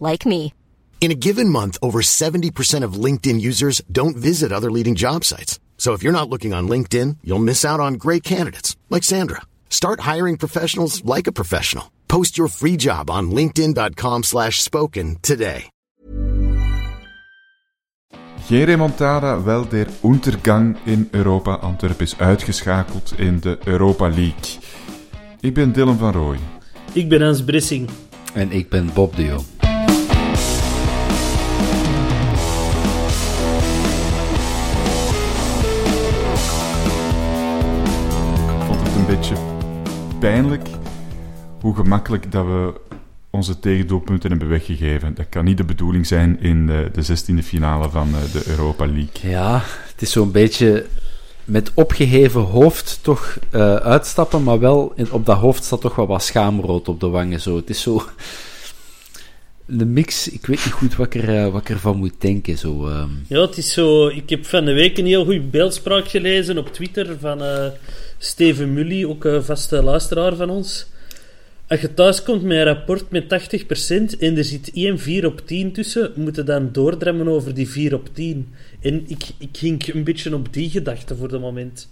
[0.00, 0.52] like me.
[1.00, 5.58] In a given month, over 70% of LinkedIn users don't visit other leading job sites.
[5.78, 9.40] So if you're not looking on LinkedIn, you'll miss out on great candidates like Sandra.
[9.70, 11.90] Start hiring professionals like a professional.
[12.06, 15.70] Post your free job on linkedin.com slash spoken today.
[18.46, 21.54] Geen remontada, wel der Untergang in Europa.
[21.54, 24.58] Antwerpen is uitgeschakeld in de Europa League.
[25.40, 26.38] Ik ben Dylan van Rooij.
[26.92, 27.88] Ik ben Hans Brissing.
[28.34, 29.69] En ik ben Bob de Jong.
[40.20, 40.68] Pijnlijk
[41.60, 42.72] hoe gemakkelijk dat we
[43.30, 45.14] onze tegendoelpunten hebben weggegeven.
[45.14, 48.86] Dat kan niet de bedoeling zijn in de, de 16e finale van eh, de Europa
[48.86, 49.30] League.
[49.30, 49.62] Ja,
[49.92, 50.86] het is zo'n beetje
[51.44, 56.06] met opgeheven hoofd toch uh, uitstappen, maar wel in, op dat hoofd staat toch wel
[56.06, 57.40] wat schaamrood op de wangen.
[57.40, 57.56] Zo.
[57.56, 58.02] Het is zo...
[59.72, 62.58] De mix, ik weet niet goed wat ik, er, wat ik ervan moet denken.
[62.58, 63.04] Zo, uh...
[63.26, 64.08] Ja, het is zo...
[64.08, 67.40] Ik heb van de week een heel goede beeldspraak gelezen op Twitter van
[68.22, 70.86] Steven Mully, ook een vaste luisteraar van ons.
[71.68, 75.46] Als je thuis komt met een rapport met 80% en er zit 1 4 op
[75.46, 78.52] 10 tussen, moet je dan doordremmen over die 4 op 10.
[78.80, 81.90] En ik, ik ging een beetje op die gedachte voor de moment.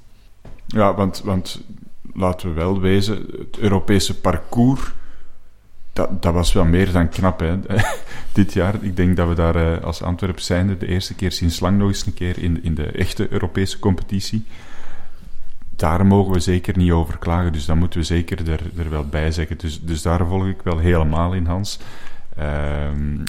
[0.67, 1.61] Ja, want, want
[2.15, 4.81] laten we wel wezen, het Europese parcours,
[5.93, 7.59] dat, dat was wel meer dan knap hè?
[8.33, 8.75] dit jaar.
[8.81, 11.89] Ik denk dat we daar uh, als Antwerp zijnde de eerste keer sinds lang nog
[11.89, 14.45] eens een keer in, in de echte Europese competitie
[15.79, 17.53] daar mogen we zeker niet over klagen.
[17.53, 19.59] Dus dat moeten we zeker er, er wel bij zeggen.
[19.59, 21.79] Dus, dus daar volg ik wel helemaal in, Hans.
[22.41, 23.25] Um,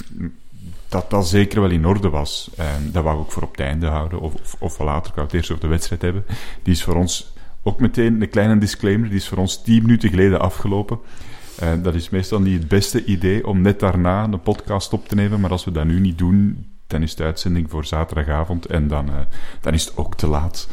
[0.88, 2.50] dat dat zeker wel in orde was.
[2.58, 4.20] Um, dat wou ik ook voor op het einde houden.
[4.20, 6.24] Of, of, of later, ik wou het eerst over de wedstrijd hebben.
[6.62, 9.08] Die is voor ons ook meteen een kleine disclaimer.
[9.08, 10.98] Die is voor ons tien minuten geleden afgelopen.
[11.62, 15.14] Uh, dat is meestal niet het beste idee om net daarna een podcast op te
[15.14, 15.40] nemen.
[15.40, 18.66] Maar als we dat nu niet doen, dan is de uitzending voor zaterdagavond.
[18.66, 19.14] En dan, uh,
[19.60, 20.68] dan is het ook te laat.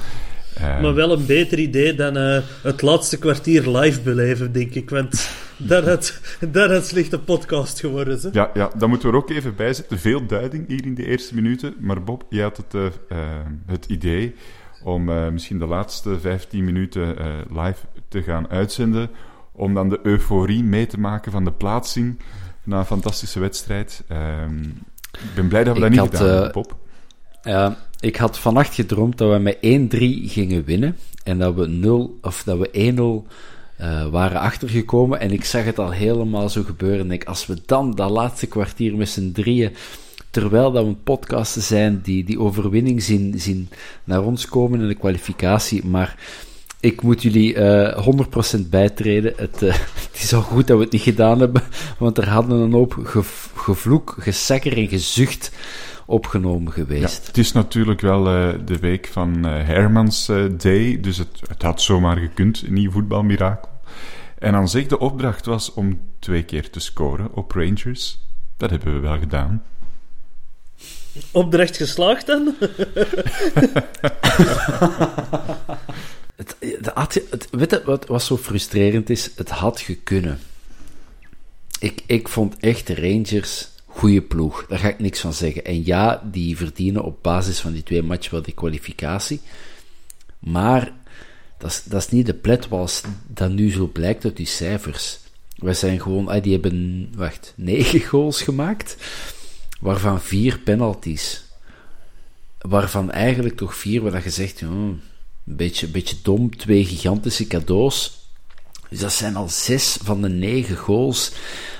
[0.62, 4.90] Uh, maar wel een beter idee dan uh, het laatste kwartier live beleven, denk ik.
[4.90, 6.20] Want dat had,
[6.52, 8.20] dat had slechte podcast geworden.
[8.22, 8.30] Hè?
[8.32, 10.00] Ja, ja, dat moeten we er ook even bij zetten.
[10.00, 11.76] Veel duiding hier in de eerste minuten.
[11.80, 13.18] Maar Bob, jij had het, uh,
[13.66, 14.36] het idee
[14.84, 15.04] om
[15.34, 17.16] misschien de laatste 15 minuten
[17.50, 19.10] live te gaan uitzenden.
[19.52, 22.20] Om dan de euforie mee te maken van de plaatsing
[22.64, 24.04] na een fantastische wedstrijd.
[24.08, 24.62] Ehm,
[25.12, 26.76] ik ben blij dat we ik dat niet had, gedaan hebben, Bob.
[27.42, 29.60] Ja, ik had vannacht gedroomd dat we met 1-3
[30.32, 30.98] gingen winnen.
[31.24, 33.34] En dat we 0 of dat we 1-0
[33.82, 35.20] uh, waren achtergekomen.
[35.20, 37.12] En ik zag het al helemaal zo gebeuren.
[37.12, 39.76] Ik, als we dan dat laatste kwartier met z'n drieën.
[40.30, 43.70] Terwijl dat we podcasten zijn die die overwinning zien, zien
[44.04, 45.86] naar ons komen in de kwalificatie.
[45.86, 46.16] Maar
[46.80, 49.34] ik moet jullie uh, 100% bijtreden.
[49.36, 51.64] Het, uh, het, is al goed dat we het niet gedaan hebben.
[51.98, 55.52] Want er hadden een hoop gev gevloek, gesekker en gezucht
[56.08, 57.22] opgenomen geweest.
[57.22, 61.42] Ja, het is natuurlijk wel uh, de week van uh, Hermans uh, Day, dus het,
[61.48, 63.70] het, had zomaar gekund, een nieuw voetbalmirakel.
[64.38, 68.20] En aan zich de opdracht was om twee keer te scoren op Rangers.
[68.58, 69.64] Dat hebben we wel gedaan.
[71.32, 72.56] Opdracht geslaagd dan?
[76.36, 79.32] het, het, had, het, weet je wat, wat zo frustrerend is?
[79.36, 80.40] Het had gekunnen.
[81.80, 84.66] Ik, ik vond echt de Rangers goede ploeg.
[84.68, 85.66] Daar ga ik niks van zeggen.
[85.66, 89.42] En ja, die verdienen op basis van die twee matchen wel de kwalificatie.
[90.40, 90.94] Maar
[91.58, 95.20] dat is, niet de pletwals dat nu zo blijkt uit die cijfers.
[95.56, 98.98] Wij zijn gewoon, ah, die hebben, wacht, negen goals gemaakt,
[99.80, 101.44] waarvan vier penalties.
[102.60, 105.02] Waarvan eigenlijk toch vier, waar je zegt, oh, een
[105.44, 108.27] beetje, een beetje dom, twee gigantische cadeaus.
[108.90, 111.32] Dus dat zijn al zes van de negen goals.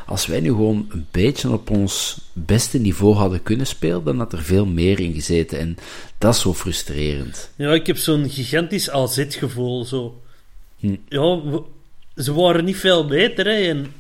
[0.06, 4.34] Als wij nu gewoon een beetje op ons beste niveau hadden kunnen spelen, dan had
[4.34, 5.60] er veel meer in gezeten.
[5.60, 5.78] En
[6.18, 7.50] dat is zo frustrerend.
[7.56, 9.86] Ja, ik heb zo'n gigantisch AZ-gevoel.
[9.86, 10.22] Zo.
[10.80, 10.96] Hm.
[11.10, 11.64] Ja, we-
[12.24, 13.46] ze waren niet veel beter.
[13.46, 13.94] Hè, en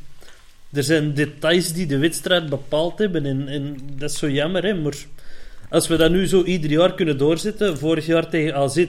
[0.71, 3.25] er zijn details die de wedstrijd bepaald hebben.
[3.25, 4.63] En, en dat is zo jammer.
[4.63, 4.95] Hè, maar
[5.69, 7.77] als we dat nu zo ieder jaar kunnen doorzetten.
[7.77, 8.85] Vorig jaar tegen AZ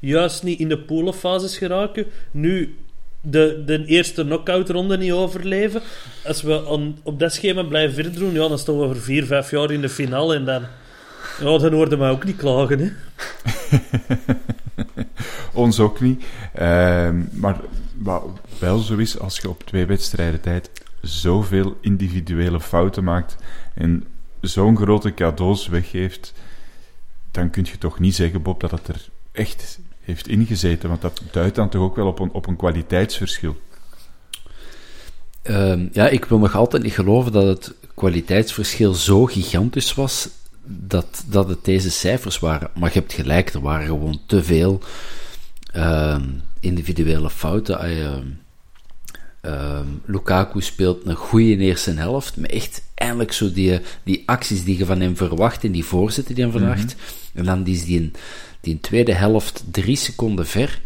[0.00, 2.06] juist niet in de poolfases geraken.
[2.30, 2.74] Nu
[3.22, 5.82] de, de eerste knock-out-ronde niet overleven.
[6.24, 9.50] Als we op dat schema blijven verder doen, ja, dan staan we over vier, vijf
[9.50, 10.34] jaar in de finale.
[10.34, 10.62] En dan,
[11.40, 12.78] ja, dan hoorden we ook niet klagen.
[12.78, 12.90] Hè.
[15.52, 16.24] Ons ook niet.
[16.54, 17.56] Ehm, maar
[17.96, 18.24] wat
[18.58, 20.70] wel zo is, als je op twee wedstrijden tijd
[21.00, 23.36] zoveel individuele fouten maakt
[23.74, 24.04] en
[24.40, 26.32] zo'n grote cadeaus weggeeft,
[27.30, 30.88] dan kun je toch niet zeggen, Bob, dat het er echt heeft ingezeten.
[30.88, 33.56] Want dat duidt dan toch ook wel op een, op een kwaliteitsverschil.
[35.42, 40.28] Ehm, ja, ik wil nog altijd niet geloven dat het kwaliteitsverschil zo gigantisch was
[40.64, 42.70] dat, dat het deze cijfers waren.
[42.74, 44.80] Maar je hebt gelijk, er waren gewoon te veel
[45.72, 46.28] ehm,
[46.60, 47.78] individuele fouten.
[49.40, 54.78] Ehm, Lukaku speelt een goede eerste helft, maar echt eindelijk zo die, die acties die
[54.78, 56.96] je van hem verwacht en die voorzetten die hij verwacht.
[57.34, 58.14] En dan is die in,
[58.62, 60.80] die tweede helft drie seconden ver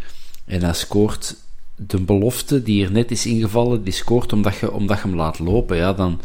[0.44, 1.36] en hij scoort
[1.76, 5.38] de belofte die er net is ingevallen, die scoort omdat je, omdat je hem laat
[5.38, 6.20] lopen, ja, dan,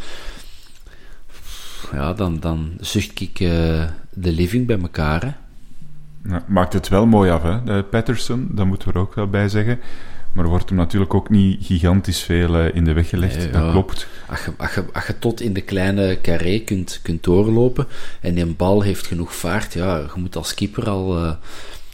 [1.92, 5.22] ja, dan, dan zucht ik eh, de living bij elkaar.
[6.22, 6.38] Hè.
[6.48, 9.80] Maakt het wel mooi af, hè, Patterson, dat moeten we er ook wel bij zeggen.
[10.34, 13.50] Maar er wordt hem natuurlijk ook niet gigantisch veel eh, in de weg gelegd, Nee,
[13.50, 13.72] dat ja.
[13.72, 14.08] klopt.
[14.28, 17.88] Als je, als, je, als je tot in de kleine carré kunt, kunt doorlopen
[18.22, 21.34] en die bal heeft genoeg vaart, ja, je moet als keeper al, eh,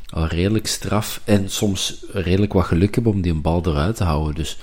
[0.09, 4.35] al redelijk straf en soms redelijk wat geluk hebben om die bal eruit te houden.
[4.35, 4.57] Dus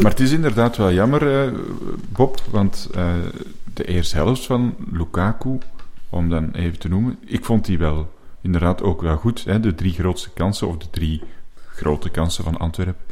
[0.00, 1.52] Maar het is inderdaad wel jammer, eh,
[2.08, 3.14] Bob, want eh,
[3.74, 5.58] de eerste helft van Lukaku,
[6.08, 9.44] om dan even te noemen, ik vond die wel inderdaad ook wel goed.
[9.44, 9.60] Hè?
[9.60, 11.22] De drie grootste kansen, of de drie
[11.82, 13.04] grote kansen van Antwerpen,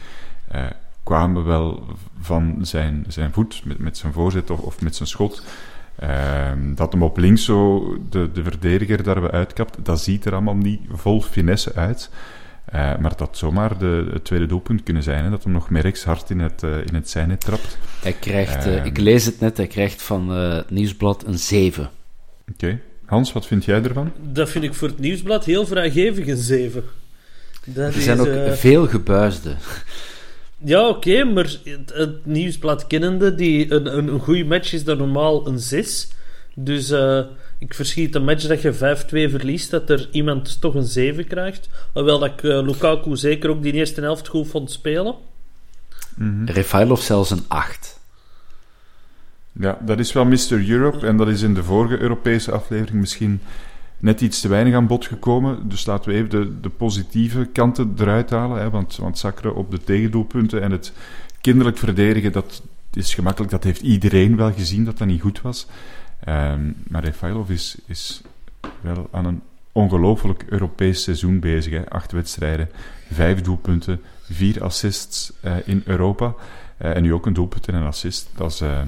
[0.49, 0.64] eh,
[1.02, 1.84] kwamen wel
[2.20, 5.43] van zijn, zijn voet, met, met zijn voorzet of, of met zijn schot.
[5.96, 10.32] Ehm, dat hem op links zo de, de verdediger daar we uitkapt, dat ziet er
[10.32, 12.11] allemaal niet vol finesse uit.
[12.64, 15.25] Eh, maar dat zomaar de, het tweede doelpunt kunnen zijn.
[15.25, 15.31] Hè?
[15.31, 17.78] Dat hem nog Merks hard in het, eh, in het zijne trapt.
[18.02, 18.87] hij krijgt, eh, Ehm.
[18.87, 21.90] ik lees het net, hij krijgt van eh, het nieuwsblad een 7.
[22.52, 22.81] Oké.
[23.06, 24.12] Hans, wat vind jij ervan?
[24.32, 26.84] Dat vind ik voor het nieuwsblad heel vrijgevig een 7.
[27.64, 29.58] Dat Er zijn is, ook eh, veel gebuisden.
[30.64, 34.98] Ja, oké, maar het, het nieuwsblad kennende, die, een, een, een goede match is dan
[34.98, 36.08] normaal een 6.
[36.54, 37.20] Dus eh,
[37.58, 38.78] ik verschiet een match dat je 5-2
[39.30, 41.68] verliest, dat er iemand toch een 7 krijgt.
[41.92, 45.14] Hoewel dat ik eh, Lukaku zeker ook die eerste helft goed vond spelen.
[46.44, 48.00] Refailov zelfs een 8.
[49.52, 50.68] Ja, dat is wel Mr.
[50.68, 51.06] Europe.
[51.06, 53.40] En dat is in de vorige Europese aflevering misschien
[54.00, 55.69] net iets te weinig aan bod gekomen.
[55.69, 58.61] Dus laten we even de, de positieve kanten eruit halen.
[58.61, 58.70] Hè?
[58.70, 60.93] Want, want zakkeren op de tegendoelpunten en het
[61.41, 62.62] kinderlijk verdedigen, dat
[62.93, 63.50] is gemakkelijk.
[63.50, 65.67] Dat heeft iedereen wel gezien dat dat niet goed was.
[66.25, 68.23] Ehm, maar Refailov is, is
[68.81, 69.43] wel aan een
[69.73, 71.73] ongelooflijk Europees seizoen bezig.
[71.73, 71.91] Hè?
[71.91, 72.69] Acht wedstrijden,
[73.12, 76.35] vijf doelpunten, vier assists eh, in Europa.
[76.76, 78.29] Eh, en nu ook een doelpunt en een assist.
[78.37, 78.82] Dat is eh,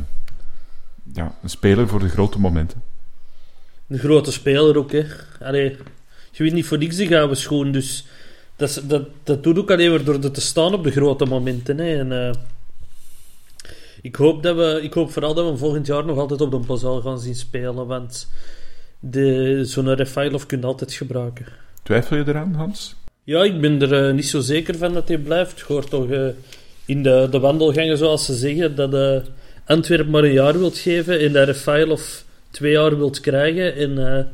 [1.12, 2.82] ja, een speler voor de grote momenten.
[3.92, 5.04] Een grote speler ook, hè.
[5.40, 5.76] Allee,
[6.30, 8.04] je weet niet voor niks de gouden schoen, dus
[8.56, 11.24] dat, is- dat, dat doet ook alleen maar door er te staan op de grote
[11.24, 11.78] momenten.
[11.78, 11.98] Hè.
[11.98, 12.32] En, eh,
[14.02, 16.58] ik, hoop dat we, ik hoop vooral dat we volgend jaar nog altijd op de
[16.58, 18.28] Bosal gaan zien spelen, want
[19.00, 21.46] de, zo'n Refailov kun je altijd gebruiken.
[21.82, 22.94] Twijfel je eraan, Hans?
[23.24, 25.58] Ja, ik ben er eh, niet zo zeker van dat hij blijft.
[25.58, 26.26] Je hoort toch eh,
[26.84, 29.16] in de, de wandelgangen, zoals ze zeggen, dat eh
[29.66, 32.02] Antwerp maar een jaar wilt geven en dat Refailov
[32.52, 33.76] twee jaar wilt krijgen.
[33.76, 34.24] En eh,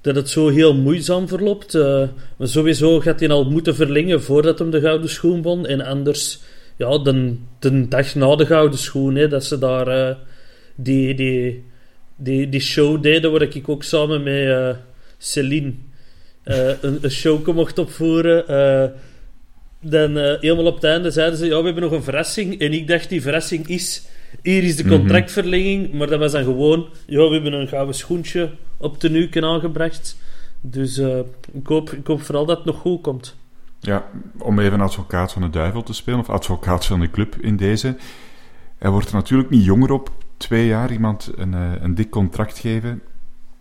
[0.00, 1.74] dat het zo heel moeizaam verloopt.
[1.74, 2.02] Eh,
[2.36, 5.66] maar sowieso gaat hij al moeten verlengen voordat hem de gouden schoen won.
[5.66, 6.40] En anders,
[6.76, 10.16] ja, de, de dag na de gouden schoen, hè, dat ze daar eh,
[10.74, 11.64] die, die,
[12.16, 14.76] die, die show deden, waar ik ook samen met
[15.18, 15.72] Celine
[16.44, 18.44] een, een show mocht opvoeren.
[19.80, 22.60] dan helemaal op het einde zeiden ze: Ja, we hebben nog een verrassing.
[22.60, 24.02] En ik dacht: Die verrassing is.
[24.42, 24.96] Hier is de Mhm.
[24.96, 25.92] contractverlenging.
[25.92, 30.16] Maar dat was dan gewoon: Ja, we hebben een gouden schoentje op de nuken aangebracht.
[30.60, 31.18] Dus eh,
[31.52, 33.36] ik, hoop, ik hoop vooral dat het nog goed komt.
[33.80, 34.06] Ja,
[34.38, 37.96] om even advocaat van de duivel te spelen, of advocaat van de club in deze.
[38.78, 40.10] Hij wordt er natuurlijk niet jonger op.
[40.36, 43.02] Twee jaar iemand een, eh, een dik contract geven.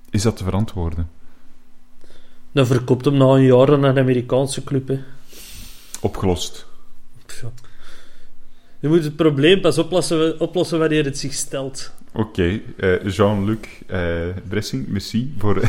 [0.10, 1.10] Is dat te verantwoorden?
[2.52, 4.88] Dan verkoopt hem na een jaar aan een Amerikaanse club.
[4.88, 5.00] Hè.
[6.02, 6.68] Opgelost.
[8.86, 11.92] Je moet het probleem pas oplossen, oplossen wanneer het zich stelt.
[12.14, 15.62] Oké, eh, Jean-Luc uh, Bressing, merci voor,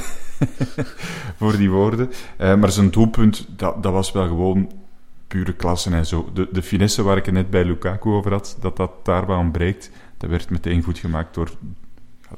[1.39, 2.11] voor die woorden.
[2.41, 4.73] Uh, maar zijn doelpunt, dat, dat was wel gewoon
[5.27, 6.31] pure klasse en zo.
[6.35, 9.39] De, de finesse waar ik het net bij Lukaku over had, dat dat daar wel
[9.39, 11.51] ontbreekt, dat werd meteen goed gemaakt door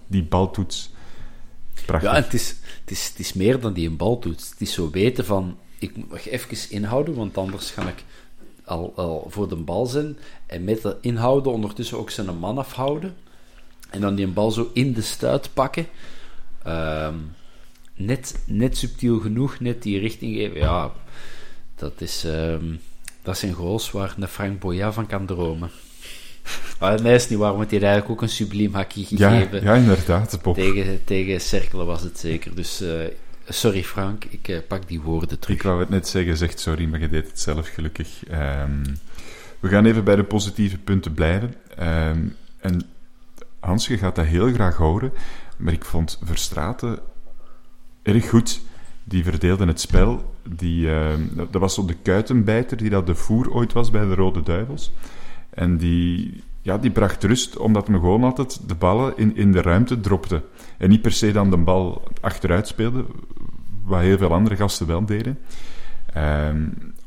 [0.06, 0.92] die baltoets.
[1.86, 2.10] Prachtig.
[2.10, 2.48] Ja, het is,
[2.80, 4.50] het, is, het is meer dan die een baltoets.
[4.50, 8.04] Het is zo weten van, ik moet even inhouden, want anders ga ik
[8.68, 10.16] al, al voor de bal zijn.
[10.48, 13.16] En met de inhouden ondertussen ook zijn man afhouden.
[13.90, 15.86] En dan die bal zo in de stuit pakken.
[16.64, 17.14] Ehm,
[17.94, 20.58] net, net subtiel genoeg, net die richting geven.
[20.58, 20.92] Ja,
[21.76, 22.80] dat, is, um,
[23.22, 25.70] dat zijn goals waar een Frank Boya van kan dromen.
[26.80, 29.62] Maar nee, is niet waar, want hij eigenlijk ook een subliem hakje gegeven.
[29.62, 30.54] Ja, ja inderdaad, Bob.
[30.54, 32.54] Tegen, tegen Cerkelen was het zeker.
[32.54, 33.00] Dus uh,
[33.48, 35.56] sorry Frank, ik uh, pak die woorden terug.
[35.56, 38.08] Ik wou het net zeggen, zegt sorry, maar je deed het zelf gelukkig.
[38.30, 38.82] Um,
[39.60, 41.54] we gaan even bij de positieve punten blijven.
[41.80, 42.82] Um, en
[43.60, 45.12] Hans, je gaat dat heel graag horen,
[45.56, 46.98] maar ik vond Verstraten
[48.02, 48.60] erg goed.
[49.04, 50.34] Die verdeelde het spel.
[50.48, 51.12] Die, uh,
[51.50, 54.92] dat was zo de kuitenbijter die dat de voer ooit was bij de Rode Duivels.
[55.50, 59.62] En die, ja, die bracht rust, omdat hem gewoon altijd de ballen in, in de
[59.62, 60.42] ruimte dropte.
[60.78, 63.04] En niet per se dan de bal achteruit speelde,
[63.84, 65.38] wat heel veel andere gasten wel deden.
[66.16, 66.48] Uh,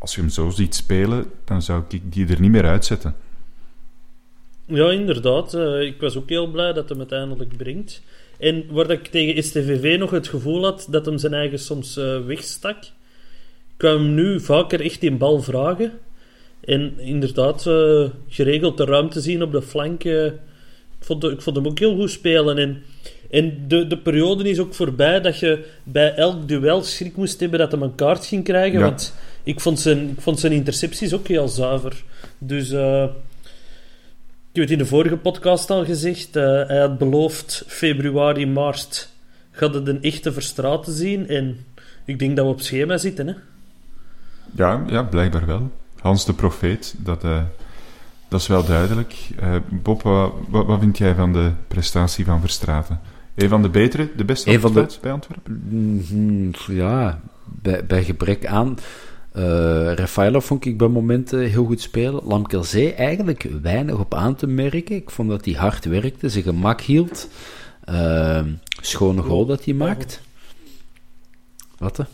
[0.02, 3.16] als je hem zo ziet spelen, dan zou ik die er niet meer uitzetten.
[4.66, 5.54] Ja, inderdaad.
[5.54, 8.02] Uh, ik was ook heel blij dat hem uiteindelijk brengt.
[8.40, 12.26] En waar ik tegen STVV nog het gevoel had dat hem zijn eigen soms uh,
[12.26, 12.78] wegstak,
[13.78, 15.92] kwam hem nu vaker echt in bal vragen.
[16.62, 20.04] En inderdaad, uh, geregeld de ruimte zien op de flank.
[20.04, 20.34] ik,
[21.00, 22.58] vond, ik vond hem ook heel goed spelen.
[22.58, 22.84] En,
[23.30, 27.60] en de, de periode is ook voorbij dat je bij elk duel schrik moest hebben
[27.60, 28.80] dat hij een kaart ging krijgen.
[28.80, 28.86] Ja.
[28.86, 32.04] Want ik vond, zijn, ik vond zijn intercepties ook heel zuiver.
[32.38, 32.72] Dus
[34.52, 36.36] ik heb het in de vorige podcast al gezegd.
[36.36, 39.10] Uh, hij had beloofd februari, maart
[39.52, 41.28] gaat het een echte verstraten zien.
[41.28, 41.66] En
[42.06, 43.28] ik denk dat we op schema zitten.
[43.28, 43.34] Hè?
[44.56, 45.72] Ja, ja, blijkbaar wel.
[46.00, 47.42] Hans de Profeet, dat, uh,
[48.28, 49.16] dat is wel duidelijk.
[49.44, 53.00] Uh, Bob, wat, wat, vind jij van de prestatie van Verstraten?
[53.36, 54.88] Een van de betere, de beste van de...
[55.02, 55.66] bij Antwerpen?
[55.70, 58.78] Mm, ja, bij, bij gebrek aan...
[59.36, 62.24] Uh, vond ik bij momenten heel goed spelen.
[62.24, 64.96] Lamkelzee eigenlijk weinig op aan te merken.
[64.96, 67.28] Ik vond dat hij hard werkte, zijn gemak hield.
[67.90, 68.42] Uh,
[68.82, 70.22] schone goal dat hij maakt.
[71.78, 72.06] Wat?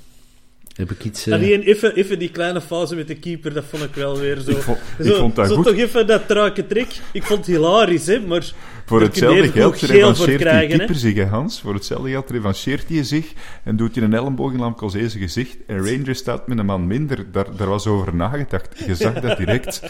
[0.78, 1.28] Heb ik iets...
[1.28, 1.34] Uh...
[1.34, 4.52] Alleen even, even die kleine fase met de keeper, dat vond ik wel weer zo...
[4.52, 5.66] Ik vond, zo, vond dat zo goed.
[5.66, 6.88] toch even dat truike trek.
[7.12, 8.54] Ik vond het hilarisch, hè, maar...
[8.86, 11.62] Voor hetzelfde geld revancheert die keeper zich, hè, Hans.
[11.62, 15.58] Voor hetzelfde geld revancheert hij zich en doet hij een elleboog in Lamkelzee zijn gezicht.
[15.68, 17.32] En Rangers staat met een man minder.
[17.32, 18.84] Daar, daar was over nagedacht.
[18.86, 19.82] Je zag dat direct.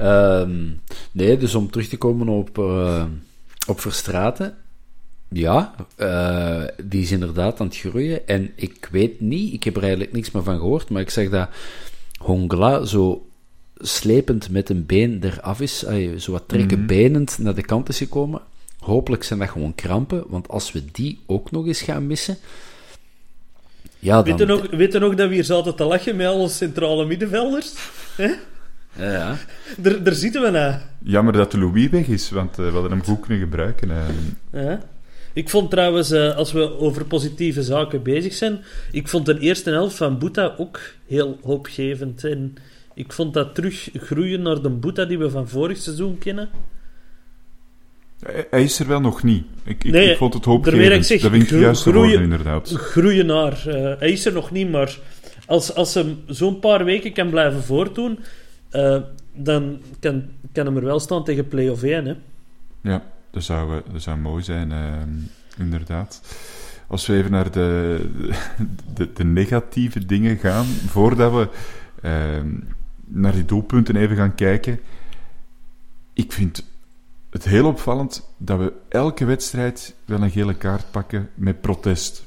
[0.00, 0.80] Um,
[1.12, 3.04] nee, dus om terug te komen op, uh,
[3.66, 4.56] op Verstraten.
[5.28, 8.28] Ja, uh, die is inderdaad aan het groeien.
[8.28, 11.30] En ik weet niet, ik heb er eigenlijk niks meer van gehoord, maar ik zeg
[11.30, 11.48] dat
[12.18, 13.26] Hongla zo
[13.78, 15.78] slepend met een been eraf is,
[16.18, 18.40] zo wat trekken benend naar de kant is gekomen.
[18.78, 22.36] Hopelijk zijn dat gewoon krampen, want als we die ook nog eens gaan missen.
[23.98, 24.56] Ja, Weet je dan.
[24.56, 27.74] nog, weet je nog dat we hier zaten te lachen met al onze centrale middenvelders?
[28.16, 28.32] Hè?
[28.92, 29.36] Ja, ja.
[29.76, 30.82] Daar, daar zitten we naar.
[31.02, 33.90] Jammer dat de Louis weg is, want uh, we hadden hem goed kunnen gebruiken.
[33.90, 34.64] Uh.
[34.64, 34.80] Ja.
[35.36, 38.58] Ik vond trouwens, uh, als we over positieve zaken bezig zijn,
[38.92, 42.24] ik vond de eerste helft van Boeta ook heel hoopgevend.
[42.24, 42.54] En
[42.94, 46.48] ik vond dat terug groeien naar de Boeta die we van vorig seizoen kennen.
[48.50, 49.44] Hij is er wel nog niet.
[49.64, 50.82] Ik, ik, Nee, ik vond het hoopgevend.
[50.88, 52.70] dat ik zeg, dat vind ik juist groeien- woorden, inderdaad.
[52.70, 53.66] Groeien naar.
[53.66, 54.98] eh, hij is er nog niet, maar
[55.46, 58.18] als, als hij zo'n paar weken kan blijven voortdoen,
[58.70, 59.00] eh,
[59.34, 62.04] dan kan, kan hem er wel staan tegen play-off 1.
[62.06, 62.14] Hè?
[62.82, 63.02] Ja,
[63.36, 66.20] dat zou, eh, dat zou mooi zijn, uh, inderdaad.
[66.86, 68.00] Als we even naar de,
[68.94, 71.48] de, de negatieve dingen gaan, voordat we
[72.04, 72.50] uh,
[73.04, 74.80] naar die doelpunten even gaan kijken.
[76.12, 76.64] Ik vind
[77.30, 82.24] het heel opvallend dat we elke wedstrijd wel een gele kaart pakken met protest.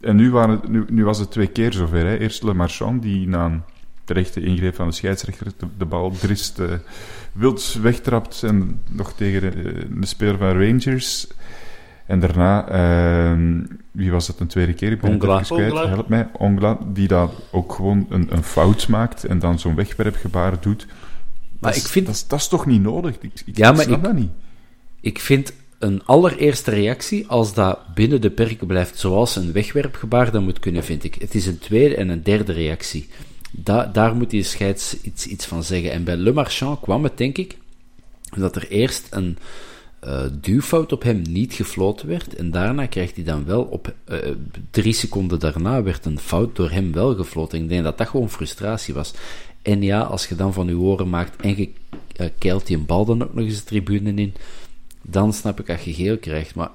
[0.00, 2.06] En nu, waren, nu, nu was het twee keer zover.
[2.06, 2.16] Hè.
[2.16, 3.62] Eerst Le Marchand, die na een
[4.04, 6.72] terechte ingreep van de scheidsrechter de, bal drist uh,
[7.34, 9.64] wild wegtrapt en nog tegen uh,
[10.00, 11.26] de speler van Rangers.
[12.06, 12.72] En daarna,
[13.32, 13.60] uh,
[13.90, 14.92] wie was dat een tweede keer?
[14.92, 15.40] Ik ben Ongla.
[15.40, 15.72] kwijt.
[15.72, 16.28] Help mij.
[16.32, 20.86] Ongla, die daar ook gewoon een, een fout maakt en dan zo'n wegwerpgebaar doet.
[20.86, 23.14] Maar dat, ik is- vind- dat, is, dat is toch niet nodig?
[23.20, 24.30] Ik, ik Ja, maar snap ik- dat niet.
[25.00, 30.44] Ik vind een allereerste reactie, als dat binnen de perken blijft zoals een wegwerpgebaar, dan
[30.44, 31.14] moet kunnen, vind ik.
[31.14, 33.08] Het is een tweede en een derde reactie.
[33.56, 35.92] Da daar moet die scheids iets, iets van zeggen.
[35.92, 37.56] En bij Le Marchand kwam het, denk ik,
[38.36, 39.38] dat er eerst een
[40.04, 42.34] uh, duwfout op hem niet gefloten werd.
[42.34, 44.18] En daarna krijgt hij dan wel op uh,
[44.70, 47.62] drie seconden daarna werd een fout door hem wel gefloten.
[47.62, 49.12] Ik denk dat dat gewoon frustratie was.
[49.62, 51.70] En ja, als je dan van je oren maakt en je
[52.20, 54.34] uh, keilt die bal dan ook nog eens de tribune in,
[55.02, 56.54] dan snap ik dat je geel krijgt.
[56.54, 56.70] Maar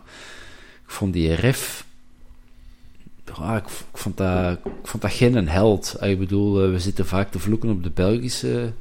[0.86, 1.88] ik vond die ref.
[3.32, 5.96] Ah, ik, vond dat, ik vond dat geen een held.
[6.00, 8.74] Ah, ik bedoel, we zitten vaak te vloeken op de Belgische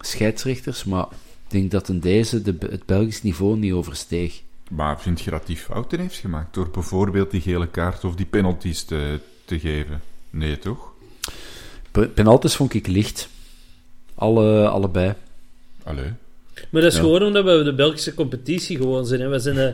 [0.00, 1.06] scheidsrechters, maar
[1.44, 4.42] ik denk dat in deze de, het Belgisch niveau niet oversteeg.
[4.70, 8.26] Maar vind je dat die fouten heeft gemaakt door bijvoorbeeld die gele kaart of die
[8.26, 10.00] penalties te, te geven?
[10.30, 10.92] Nee, toch?
[12.14, 13.28] Penalties vond ik licht.
[14.14, 15.14] Alle, allebei.
[15.82, 16.12] Allee.
[16.70, 17.04] Maar dat is ja.
[17.04, 19.20] gewoon omdat we de Belgische competitie gewoon zijn.
[19.20, 19.28] Hè.
[19.28, 19.66] We, zijn uh,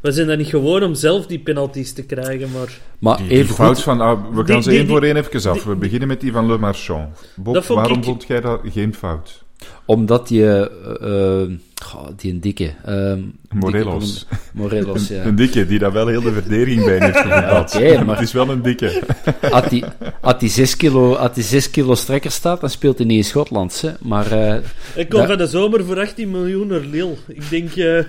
[0.00, 2.78] we zijn daar niet gewoon om zelf die penalties te krijgen, maar...
[2.98, 4.00] maar die, die even fout goed, van...
[4.00, 5.56] Ah, we gaan Die- ze één voor één even af.
[5.62, 7.18] die- we beginnen met die van Le Marchand.
[7.36, 9.44] Bob, waarom ik- vond jij dat geen fout?
[9.84, 10.70] Omdat je...
[11.00, 12.74] eh, goh, die een dikke...
[12.84, 14.26] ehm, Morelos.
[14.28, 15.24] dikke- Morelos, ja.
[15.24, 17.74] Een dikke, die daar wel heel de verdediging bij heeft gevoetbald.
[17.74, 19.02] oké, maar- Het is wel een dikke.
[19.50, 19.84] Als die,
[20.20, 23.24] als die 6 kilo, als die 6 kilo strekker staat, dan speelt hij niet in
[23.24, 23.80] Schotland.
[23.80, 23.90] Hè.
[24.00, 24.56] Maar, eh,
[24.94, 25.26] Ik kom Ja.
[25.26, 27.14] van de zomer voor 18 miljoen naar Lille.
[27.28, 27.70] Ik denk...
[27.76, 28.04] eh,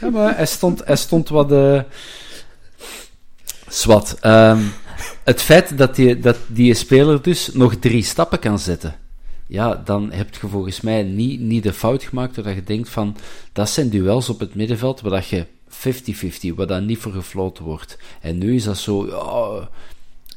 [0.00, 1.52] ja, maar hij, stond, hij stond wat...
[1.52, 1.80] eh
[3.68, 4.16] zwart.
[4.20, 4.58] Ehm,
[5.24, 8.94] het feit dat die, dat die speler dus nog drie stappen kan zetten,
[9.52, 13.16] ja, dan heb je volgens mij niet, niet de fout gemaakt doordat je denkt van,
[13.52, 17.64] dat zijn duels op het middenveld waar dat je 50-50, waar dat niet voor gefloten
[17.64, 17.98] wordt.
[18.20, 19.68] En nu is dat zo, ja,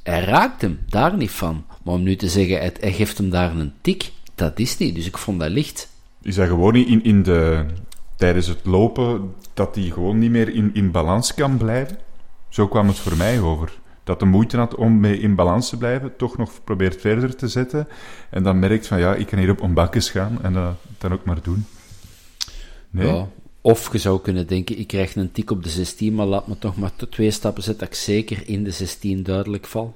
[0.04, 1.66] hij raakt hem, daar niet van.
[1.84, 4.96] Maar om nu te zeggen, hij, hij geeft hem daar een tik, dat is niet.
[4.96, 5.90] Dus ik vond dat licht.
[6.22, 7.66] Is dat gewoon in, in de,
[8.16, 11.98] tijdens het lopen dat hij gewoon niet meer in, in balans kan blijven?
[12.50, 13.74] Zo kwam het voor mij over.
[14.06, 17.48] Dat de moeite had om mee in balans te blijven, toch nog probeert verder te
[17.48, 17.88] zetten.
[18.30, 21.14] En dan merkt van ja, ik kan hier op een bakjes gaan en dat dan
[21.14, 21.66] ook maar doen.
[22.90, 23.08] Nee?
[23.08, 23.28] Ja.
[23.62, 26.58] Of je zou kunnen denken, ik krijg een tik op de 16, maar laat me
[26.58, 29.96] toch maar t- twee stappen zetten, dat ik zeker in de 16 duidelijk val.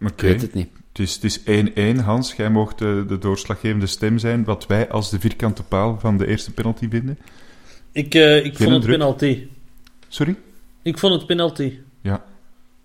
[0.00, 0.12] Oké.
[0.12, 0.68] Ik weet het niet.
[0.88, 2.32] Het is, het is 1-1, Hans.
[2.34, 6.26] Jij mocht de, de doorslaggevende stem zijn, wat wij als de vierkante paal van de
[6.26, 7.18] eerste penalty vinden.
[7.92, 8.96] ik ik vond het druk.
[8.98, 9.46] penalty.
[10.08, 10.36] Sorry?
[10.82, 11.78] Ik vond het penalty.
[12.00, 12.24] Ja.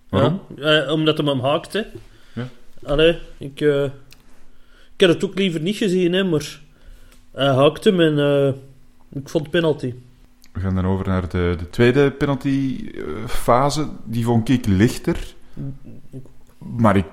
[0.10, 0.42] Waarom?
[0.56, 1.88] Ja, eh, omdat hem hem haakte.
[2.34, 2.48] Ja.
[2.84, 3.84] Allee, ik, eh,
[4.96, 6.60] ik had het ook liever niet gezien, hè, maar
[7.32, 8.54] hij haakte hem en eh,
[9.22, 9.94] ik vond penalty.
[10.52, 13.88] We gaan dan over naar de, de tweede penalty-fase.
[14.04, 15.18] Die vond ik lichter.
[16.58, 17.06] Maar ik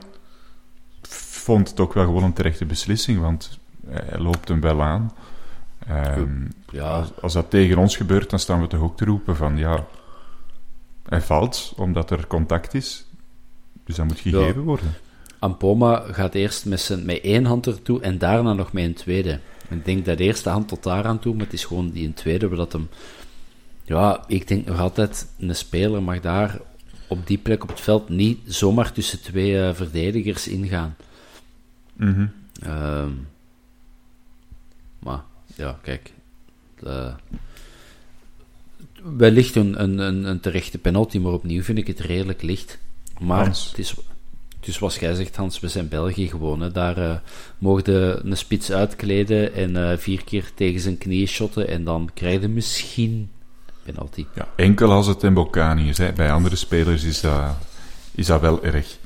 [1.08, 5.12] vond het ook wel gewoon een terechte beslissing, want hij loopt hem wel aan.
[5.86, 9.36] Ehm, Ja, als, als dat tegen ons gebeurt, dan staan we toch ook te roepen
[9.36, 9.86] van ja,
[11.08, 13.06] hij valt omdat er contact is.
[13.84, 14.94] Dus dat moet gegeven worden.
[15.38, 19.40] Ampoma gaat eerst met, zijn, met één hand ertoe en daarna nog met een tweede.
[19.68, 22.06] Ik denk dat de eerste hand tot daar aan toe, maar het is gewoon die
[22.06, 22.88] een tweede, waar dat hem...
[23.82, 26.60] Ja, ik denk nog altijd, een speler mag daar
[27.08, 30.96] op die plek op het veld niet zomaar tussen twee eh, verdedigers ingaan.
[31.92, 32.26] Mhm.
[32.62, 33.10] Ehm,
[34.98, 35.22] maar,
[35.54, 36.12] ja, kijk.
[36.82, 37.14] eh,
[39.16, 42.78] wellicht een, een, een, een terechte penalty, maar opnieuw vind ik het redelijk licht.
[43.20, 43.68] Maar Hans.
[43.68, 43.94] het is,
[44.60, 46.60] is zoals jij zegt, Hans, we zijn België gewoon.
[46.60, 46.72] Hè.
[46.72, 47.16] Daar eh
[47.58, 52.10] mogen de een spits uitkleden en eh, vier keer tegen zijn knieën shotten en dan
[52.14, 53.30] krijg je misschien
[53.82, 54.26] penalty.
[54.34, 55.98] Ja, enkel als het een Bocani is.
[55.98, 56.12] Hè.
[56.12, 57.56] Bij andere spelers is dat,
[58.14, 58.96] is dat wel erg.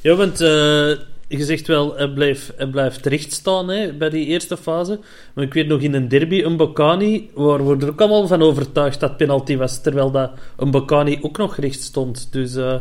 [0.00, 0.92] Ja, want eh,
[1.38, 5.00] je zegt wel, hij blijft, hij blijft recht staan hè, bij die eerste fase.
[5.34, 8.42] Maar ik weet nog in een derby, een Bocani, waar we er ook allemaal van
[8.42, 12.28] overtuigd dat penalty was, terwijl dat een Bocani ook nog recht stond.
[12.30, 12.74] Dus eh,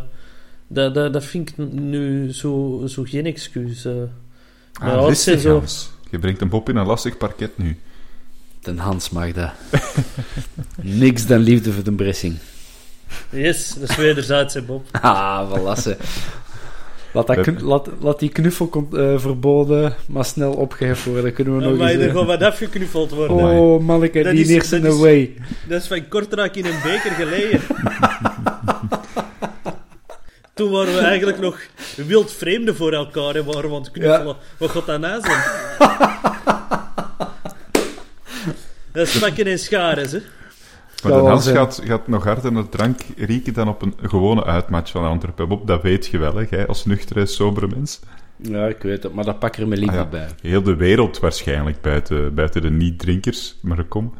[0.67, 3.85] dat, dat, dat vind ik nu zo, zo geen excuus.
[3.85, 3.93] eh.
[4.79, 5.89] Maar Ah, ja, het listig, zo- Hans.
[6.09, 7.77] Je brengt een Bob in een lastig parket nu.
[8.61, 9.51] Ten Hans mag dat.
[10.81, 12.37] Niks dan liefde voor de bressing.
[13.29, 14.85] Yes, dat is wederzijds, hè, Bob.
[14.91, 15.97] Ah, valassen.
[17.13, 21.23] Laat, dat knu- laat, laat die knuffel eh, verboden, maar snel opgeheven worden.
[21.23, 21.97] Dan kunnen we nog Maar eens...
[21.99, 23.35] er eh, gewoon wat afgeknuffeld worden.
[23.37, 25.33] Oh, manneke, die is- in dat de is- way.
[25.67, 27.61] Dat is van Kortrijk in een beker geleden.
[30.53, 31.59] Toen waren we eigenlijk nog
[31.95, 34.35] wild vreemden voor elkaar en waren we aan het knuffelen.
[34.57, 35.41] Wat gaat dat nou zijn?
[38.91, 40.17] dat is pakken en scharen, hè.
[41.03, 43.81] Maar Dat de was, Hans eh, gaat, gaat nog harder naar drank rieken dan op
[43.81, 45.47] een gewone uitmatch van Antwerpen.
[45.47, 46.45] Bob, dat weet je wel, hè?
[46.49, 47.99] Jij als nuchtere, sobere mens.
[48.41, 50.05] Ja, ik weet het, maar dat pak ik er me Ah, liever ja.
[50.05, 50.27] bij.
[50.41, 53.55] Heel de wereld waarschijnlijk, buiten, buiten de niet-drinkers.
[53.61, 54.13] Maar kom.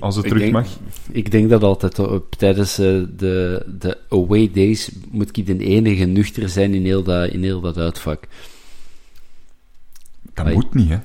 [0.00, 0.76] als het Ik terug denk- mag.
[1.10, 6.04] Ik denk dat altijd op, tijdens eh, de, de away days moet ik de enige
[6.04, 8.24] nuchter zijn in heel dat, in heel dat uitvak.
[10.34, 10.54] Dat Ai.
[10.54, 10.98] moet niet, hè.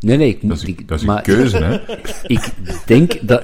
[0.00, 1.78] Nee, nee, ik Dat is, een- ik- dat is een maar keuze, hè.
[2.36, 2.52] ik
[2.86, 3.42] denk dat...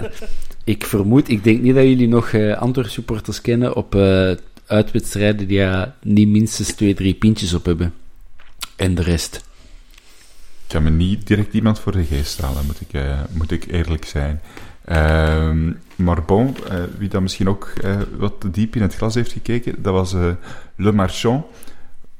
[0.67, 1.29] Ik vermoed...
[1.29, 4.31] Ik denk niet dat jullie nog eh Antwerp supporters kennen op eh,
[4.67, 7.95] uitwedstrijden die ja, niet minstens twee, drie pintjes op hebben.
[8.77, 9.37] En de rest.
[10.63, 13.67] Ik kan me niet direct iemand voor de geest halen, moet ik, eh, moet ik
[13.67, 14.41] eerlijk zijn.
[14.85, 16.57] Ehm, maar bon,
[16.99, 17.73] wie dan misschien ook
[18.19, 20.13] wat te diep in het glas heeft gekeken, dat was
[20.77, 21.45] Le Marchand.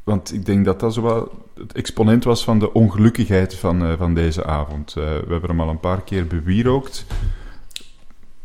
[0.05, 4.15] Want ik denk dat dat zo wel het exponent was van de ongelukkigheid van, van
[4.15, 4.93] deze avond.
[4.93, 7.07] We hebben hem al een paar keer bewierookt.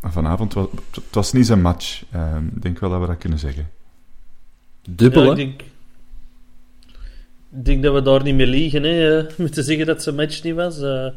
[0.02, 2.04] Maar vanavond was het was niet zijn match.
[2.12, 3.70] Ehm, ik denk wel dat we dat kunnen zeggen.
[4.90, 5.62] Dubbel, Ja, ik denk,
[7.52, 10.16] ik denk dat we daar niet mee liegen, hè, eh, met te zeggen dat zijn
[10.16, 10.76] match niet was.
[10.82, 11.08] eh.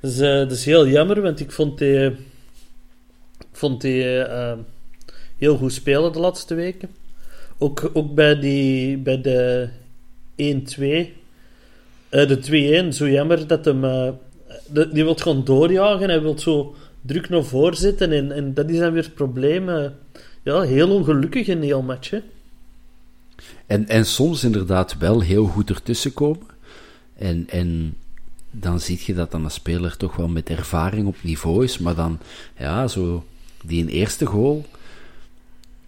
[0.00, 2.06] dat, is, eh, dat is heel jammer, want ik vond die,
[3.38, 4.58] ik vond die eh, eh,
[5.38, 6.88] heel goed spelen de laatste weken.
[7.58, 9.68] Ook, ook bij, die, bij de
[10.36, 11.12] 1-2,
[12.08, 12.38] eh, de
[12.90, 13.84] 2-1, zo jammer dat hem...
[13.84, 14.08] eh,
[14.66, 18.78] de- die wil gewoon doorjagen, hij wil zo druk voren zitten en, en dat is
[18.78, 19.68] dan weer het probleem.
[19.68, 19.90] eh.
[20.42, 22.12] ja, heel ongelukkig in hele match.
[23.66, 26.46] En, en soms inderdaad wel heel goed ertussen komen.
[27.14, 27.96] En, en
[28.50, 31.78] dan zie je dat dan een speler toch wel met ervaring op niveau is.
[31.78, 32.18] Maar dan,
[32.58, 33.24] ja, zo
[33.64, 34.64] die een eerste goal.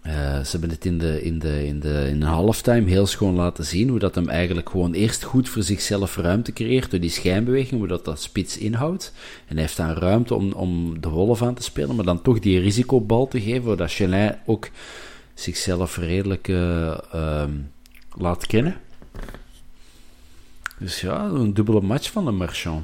[0.05, 3.35] Eh, ze hebben het in de, in, de, in, de, in de halftime heel schoon
[3.35, 3.89] laten zien.
[3.89, 6.91] Hoe dat hem eigenlijk gewoon eerst goed voor zichzelf ruimte creëert.
[6.91, 9.13] Door die schijnbeweging, hoe dat, dat spits inhoudt.
[9.47, 11.95] En hij heeft dan ruimte om, om de wolf aan te spelen.
[11.95, 13.63] Maar dan toch die risicobal te geven.
[13.63, 14.69] Waar dat Chelin ook
[15.33, 17.51] zichzelf redelijk eh, ehm,
[18.17, 18.75] laat kennen.
[20.77, 22.83] Dus ja, een dubbele match van de Marchand.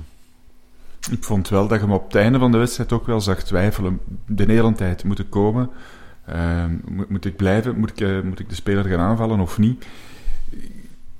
[1.12, 3.44] Ik vond wel dat je hem op het einde van de wedstrijd ook wel zag
[3.44, 4.00] twijfelen.
[4.28, 5.70] De hele tijd moeten komen.
[6.26, 6.76] Ehm,
[7.08, 7.80] moet, ik blijven?
[7.80, 9.86] Moet ik, eh, moet ik de speler gaan aanvallen of niet?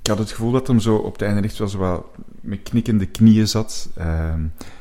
[0.00, 2.04] Ik had het gevoel dat hem zo op het einde echt wel zo wat
[2.40, 3.90] met knikkende knieën zat.
[3.96, 4.40] Ehm,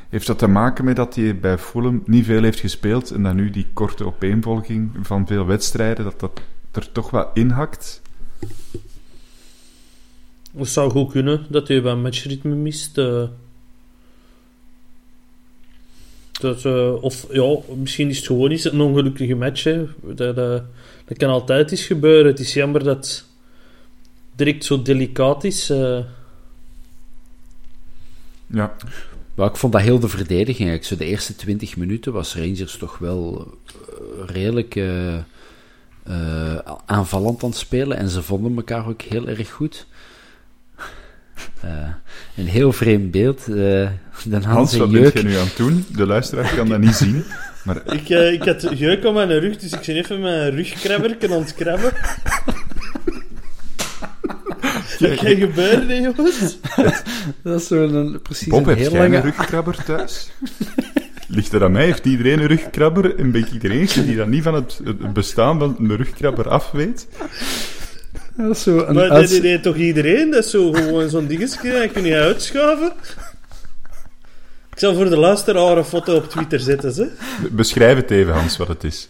[0.10, 3.34] heeft dat te maken met dat hij bij Fulham niet veel heeft gespeeld en dat
[3.34, 8.02] nu die korte opeenvolging van veel wedstrijden, dat dat er toch wel inhakt?
[10.58, 12.98] Het zou goed kunnen dat hij wat matchritme mist.
[16.42, 19.64] Dat, eh, of ja, misschien is het gewoon een ongelukkige match.
[19.64, 19.86] Hè.
[20.04, 20.64] Dat, dat,
[21.06, 22.32] dat kan altijd eens gebeuren.
[22.32, 23.26] Het is jammer dat het
[24.36, 25.70] direct zo delicaat is.
[25.70, 26.00] eh.
[28.48, 28.76] Ja,
[29.36, 30.86] Maar ik vond dat heel de verdediging eigenlijk.
[30.86, 33.74] Zo de eerste 20 minuten was Rangers toch wel eh,
[34.26, 35.16] redelijk eh,
[36.04, 37.98] eh, aanvallend aan het spelen.
[37.98, 39.86] En ze vonden elkaar ook heel erg goed.
[41.62, 41.70] Eh,
[42.36, 43.40] een heel vreemd beeld.
[43.40, 43.88] eh
[44.26, 45.18] de Hans, wat ben Jeuk.
[45.18, 45.86] je nu aan het doen?
[45.96, 47.24] De luisteraar kan dat niet zien.
[47.64, 51.18] Maar ik, eh, ik had jeuk aan mijn rug, dus ik ben even mijn rugkrabber
[51.22, 51.92] aan het krabben.
[55.00, 56.58] Dat kan gebeuren, hè, jongens.
[57.44, 59.24] Dat is zo'n precies Bob, een heb heel jij een lange...
[59.24, 60.32] rugkrabber thuis?
[61.28, 61.86] Ligt er aan mij?
[61.86, 63.16] Heeft iedereen een rugkrabber?
[63.20, 66.50] En ben ik de enige die dan niet van het, het bestaan van een rugkrabber
[66.50, 67.08] af weet?
[68.38, 70.32] Dat is zo een Maar dat deed toch iedereen?
[70.32, 72.92] Dat is zo gewoon zo'n dingetje, dat kun je uitschuiven.
[74.72, 77.08] Ik zal voor de luisteraar een foto op Twitter zetten, ze.
[77.52, 79.10] Beschrijf het even, Hans, wat het is.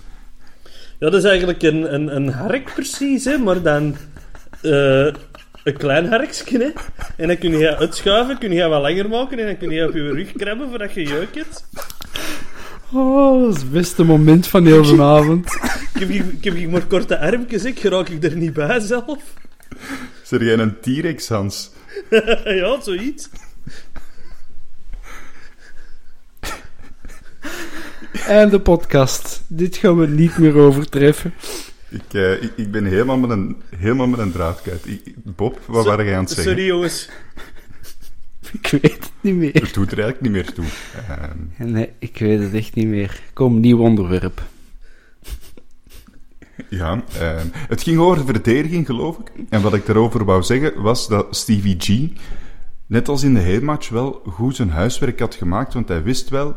[0.99, 3.95] Ja, dat is eigenlijk een, een, een hark precies, hè, maar dan
[4.61, 5.13] eh,
[5.63, 6.69] een klein harkje, hè.
[7.17, 9.93] En dan kun je uitschuiven, kun je wat langer maken en dan kun je op
[9.93, 11.65] je rug krabben voordat je jeuk hebt.
[12.93, 15.45] Oh, dat is het beste moment van heel vanavond.
[16.01, 18.79] Ik heb, hier- ik heb hier maar korte armpjes, ik raak ik er niet bij
[18.79, 19.33] zelf.
[20.23, 21.71] Zeg jij een T-Rex, Hans?
[22.61, 23.29] ja, zoiets.
[28.27, 29.41] En de podcast.
[29.47, 31.33] Dit gaan we niet meer overtreffen.
[31.89, 34.87] Ik, eh, ik, ik ben helemaal met een, helemaal met een draadkuit.
[34.87, 36.51] Ik- Bob, wat waren jij aan het zeggen?
[36.53, 37.09] Sorry, jongens.
[38.51, 39.53] Ik weet het niet meer.
[39.53, 40.65] Het doet er eigenlijk niet meer toe.
[41.07, 43.19] Ehm, Nee, ik weet het echt niet meer.
[43.33, 44.41] Kom, nieuw onderwerp.
[46.71, 49.31] Ja, ehm, het ging over de verdediging, geloof ik.
[49.49, 52.09] En wat ik daarover wou zeggen, was dat Stevie G,
[52.85, 55.73] net als in de heenmatch, wel goed zijn huiswerk had gemaakt.
[55.73, 56.55] Want hij wist wel,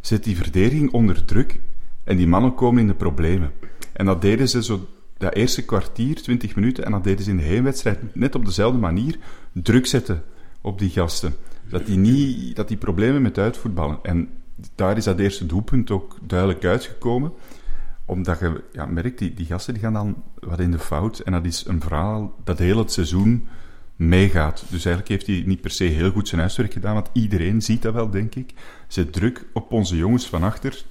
[0.00, 1.60] zet die verdediging onder druk
[2.04, 3.50] en die mannen komen in de problemen.
[3.92, 7.36] En dat deden ze zo dat eerste kwartier, 20 minuten, en dat deden ze in
[7.36, 9.18] de heenwedstrijd net op dezelfde manier.
[9.52, 10.22] Druk zetten
[10.60, 11.34] op die gasten.
[11.70, 13.98] Dat die, niet, dat die problemen met uitvoetballen.
[14.02, 14.28] En
[14.74, 17.32] daar is dat eerste doelpunt ook duidelijk uitgekomen.
[18.08, 21.18] Omdat je ja, merkt, die, die gasten die gaan dan wat in de fout.
[21.18, 23.48] En dat is een verhaal dat heel het seizoen
[23.96, 24.64] meegaat.
[24.68, 27.82] Dus eigenlijk heeft hij niet per se heel goed zijn huiswerk gedaan, want iedereen ziet
[27.82, 28.52] dat wel, denk ik.
[28.86, 30.84] Zet druk op onze jongens van achter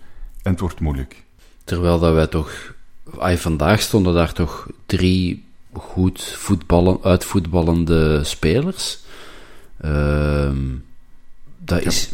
[0.44, 1.24] En het wordt moeilijk.
[1.64, 2.74] Terwijl dat wij toch...
[3.18, 9.00] ay, vandaag stonden daar toch drie goed voetballen, uitvoetballende spelers.
[9.78, 10.76] Ehm,
[11.58, 12.12] dat is...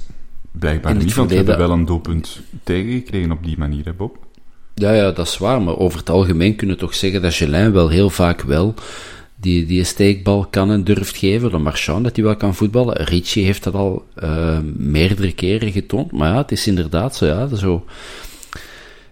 [0.51, 4.22] Blijkbaar niet, want we hebben wel een doelpunt tegengekregen op die manier, hè Bob?
[4.75, 5.61] Ja, ja, dat is waar.
[5.61, 8.73] Maar over het algemeen kunnen we toch zeggen dat Gelin wel heel vaak wel
[9.43, 11.51] die, die steekbal kan en durft geven.
[11.51, 12.95] De Marchand dat hij wel kan voetballen.
[12.95, 16.11] Ricci heeft dat al eh, meerdere keren getoond.
[16.11, 17.25] Maar ja, het is inderdaad zo.
[17.25, 17.85] Ja, zo.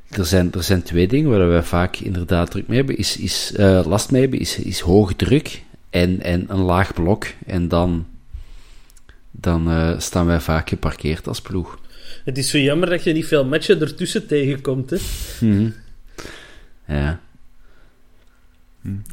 [0.09, 2.97] Er, zijn, er zijn twee dingen waar wij vaak inderdaad druk mee hebben.
[2.97, 7.25] Is, is, eh, last mee hebben is, is hoog druk en, en een laag blok.
[7.45, 8.05] En dan,
[9.31, 11.79] dan eh, staan wij vaak geparkeerd als ploeg.
[12.23, 14.89] Het is zo jammer dat je niet veel matchen ertussen tegenkomt.
[14.89, 14.97] Hè.
[16.87, 17.19] Ja.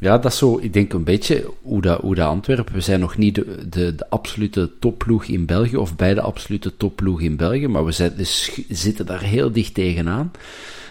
[0.00, 3.00] Ja, dat is zo, ik denk een beetje hoe dat, hoe dat Antwerpen, we zijn
[3.00, 7.66] nog niet de, de, absolute topploeg in België, of bij de absolute topploeg in België,
[7.66, 10.30] maar we zijn, dus, zitten daar heel dicht tegenaan.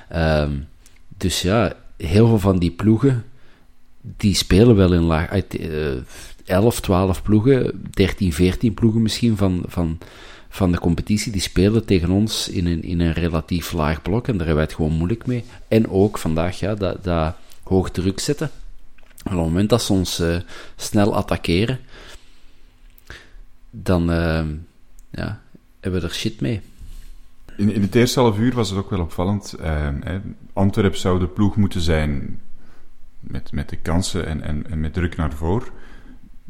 [0.09, 0.51] Ehm,
[1.17, 3.23] dus ja, heel veel van die ploegen,
[4.01, 5.87] die spelen wel in laag, uit, eh,
[6.45, 9.97] 11, 12 ploegen, 13, 14 ploegen misschien van, van,
[10.49, 14.37] van de competitie, die spelen tegen ons in een, in een relatief laag blok en
[14.37, 15.43] daar hebben wij het gewoon moeilijk mee.
[15.67, 18.49] En ook vandaag, ja, dat, dat hoog druk zetten.
[19.23, 20.37] En op het moment dat ze ons eh,
[20.75, 21.79] snel attackeren,
[23.69, 24.45] dan eh,
[25.09, 25.41] ja,
[25.79, 26.61] hebben we er shit mee.
[27.57, 29.55] In, in het eerste half uur was het ook wel opvallend.
[29.61, 30.19] hè,
[30.53, 32.39] Antwerp zou de ploeg moeten zijn
[33.19, 35.67] met, met de kansen en, en, en met druk naar voren.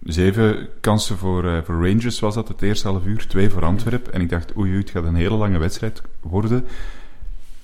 [0.07, 4.07] Zeven kansen voor, eh, voor Rangers was dat het eerste half uur, twee voor Antwerp.
[4.07, 6.65] En ik dacht, oei, het gaat een hele lange wedstrijd worden.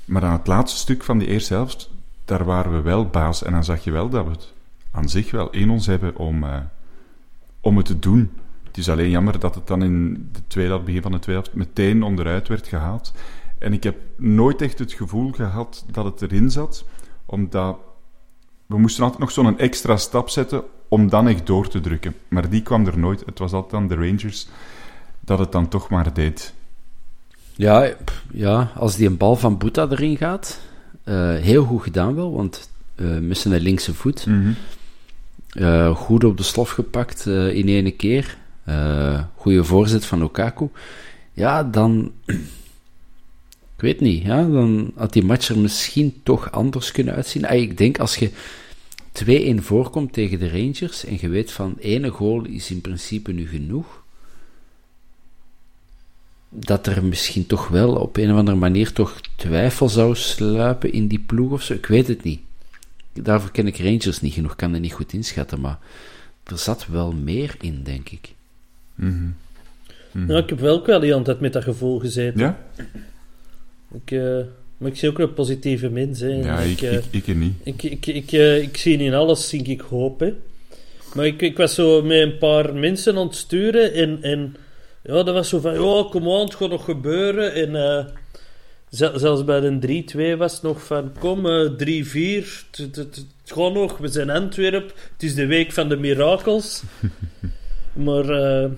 [0.06, 1.90] Maar aan het laatste stuk van die eerste helft,
[2.26, 3.44] daar waren we wel baas.
[3.44, 4.54] En dan zag je wel dat we het
[4.92, 6.58] aan zich wel in ons hebben om, eh,
[7.62, 8.32] om het te doen.
[8.64, 11.58] Het is alleen jammer dat het dan in de tweede, begin van de tweede helft
[11.58, 13.14] meteen onderuit werd gehaald.
[13.58, 16.86] En ik heb nooit echt het gevoel gehad dat het erin zat,
[17.26, 17.78] omdat
[18.66, 22.16] we moesten altijd nog zo'n extra stap zetten om dan echt door te drukken.
[22.28, 23.26] Maar die kwam er nooit.
[23.26, 24.48] Het was altijd dan de Rangers
[25.20, 26.54] dat het dan toch maar deed.
[27.56, 27.94] Ja,
[28.32, 30.60] ja als die een bal van Boeta erin gaat,
[31.04, 34.28] eh, heel goed gedaan wel, want eh met zijn linkse voet.
[35.50, 38.38] Eh, goed op de slof gepakt in ene keer.
[39.36, 40.70] Goede voorzet van Lukaku.
[41.34, 42.12] Ja, dan...
[43.76, 47.48] Ik weet niet, ja, dan had die match er misschien toch anders kunnen uitzien.
[47.48, 48.32] Ah, ik denk als je
[49.14, 53.48] 2-1 voorkomt tegen de Rangers en je weet van ene goal is in principe nu
[53.48, 54.04] genoeg,
[56.50, 61.08] dat er misschien toch wel op een of andere manier toch twijfel zou sluipen in
[61.08, 61.74] die ploeg of zo.
[61.74, 62.40] Ik weet het niet.
[63.14, 65.80] Daarvoor ken ik Rangers niet genoeg, kan het niet goed inschatten, maar
[66.44, 68.34] er zat wel meer in, denk ik.
[70.28, 72.40] Ja, ik heb wel ook wel die altijd met dat gevoel gezeten.
[72.40, 72.60] Ja?
[73.92, 74.40] Ik, eh,
[74.84, 76.20] maar ik zie ook een positieve mens.
[76.20, 76.28] Hè.
[76.28, 77.54] Ja, ik, eh, ik, ik er niet.
[77.64, 80.20] Ik, ik, ik, eh, ik zie in alles, zie ik hoop.
[80.20, 80.34] Hè.
[81.14, 83.94] Maar ik, ik was zo met een paar mensen aan het sturen.
[83.94, 84.56] En, en
[85.04, 87.54] ja, dat was zo van: ja, kom aan, het gaat nog gebeuren.
[87.54, 88.06] En eh,
[88.90, 90.04] zel- zelfs bij de
[90.36, 92.46] 3-2 was het nog van: kom, eh 3-4.
[92.72, 94.94] Het, het, het, het gaat nog, we zijn Antwerp.
[95.14, 96.84] Het is de week van de mirakels.
[98.06, 98.70] maar eh,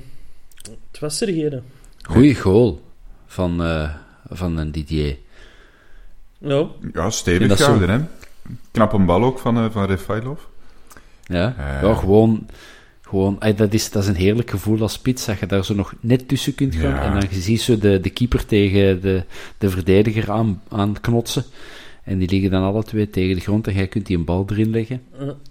[0.92, 1.62] het was er geen.
[2.02, 2.82] Goeie goal
[3.26, 3.96] van, eh,
[4.30, 5.18] van een Didier.
[6.46, 8.00] Ja, Ja, stevig gehouden, hè?
[8.72, 10.40] Knap een bal ook van, eh van Refailov.
[11.24, 11.82] Ja, Eh.
[11.82, 12.48] ja gewoon,
[13.02, 15.94] gewoon dat, is, dat is een heerlijk gevoel als spits, dat je daar zo nog
[16.00, 16.90] net tussen kunt gaan.
[16.90, 17.02] Ja.
[17.02, 19.24] En dan je ziet zo de, de keeper tegen de,
[19.58, 21.44] de verdediger aan, aan knotsen.
[22.04, 24.46] En die liggen dan alle twee tegen de grond en jij kunt die een bal
[24.50, 25.02] erin leggen.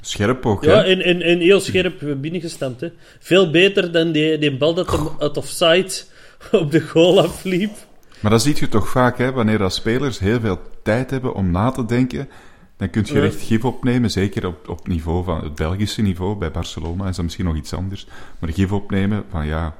[0.01, 0.83] Scherp ook, ja hè?
[0.83, 2.81] en, en, en heel scherp binnengestampt.
[2.81, 2.89] Hè.
[3.19, 5.93] Veel beter dan die, die bal dat hem uit offside
[6.53, 7.73] op de goal afliep.
[8.21, 9.33] Maar dat zie je toch vaak, hè?
[9.33, 12.29] Wanneer dat spelers heel veel tijd hebben om na te denken,
[12.77, 16.37] dan kun je recht gif opnemen, zeker op, op niveau van het Belgische niveau.
[16.37, 18.07] Bij Barcelona is dat misschien nog iets anders.
[18.39, 19.75] Maar gif opnemen van ja,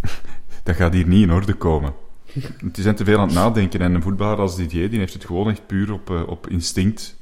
[0.62, 1.92] dat gaat hier niet in orde komen.
[2.72, 3.80] Die zijn te veel aan het nadenken.
[3.80, 7.16] En een voetballer als Didier, die heeft het gewoon echt puur op, eh, op instinct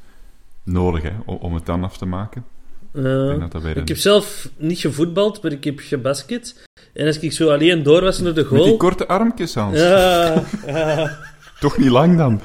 [0.62, 1.12] nodig, hè?
[1.24, 2.44] Om, het dan af te maken.
[2.92, 6.66] Uh, dat ik een- heb zelf niet gevoetbald, maar ik heb gebasket.
[6.92, 8.76] En als ik zo alleen door was naar de Met die goal...
[8.76, 9.78] korte armpjes, Hans.
[9.78, 11.18] Ja, ja.
[11.64, 12.40] Toch niet lang dan.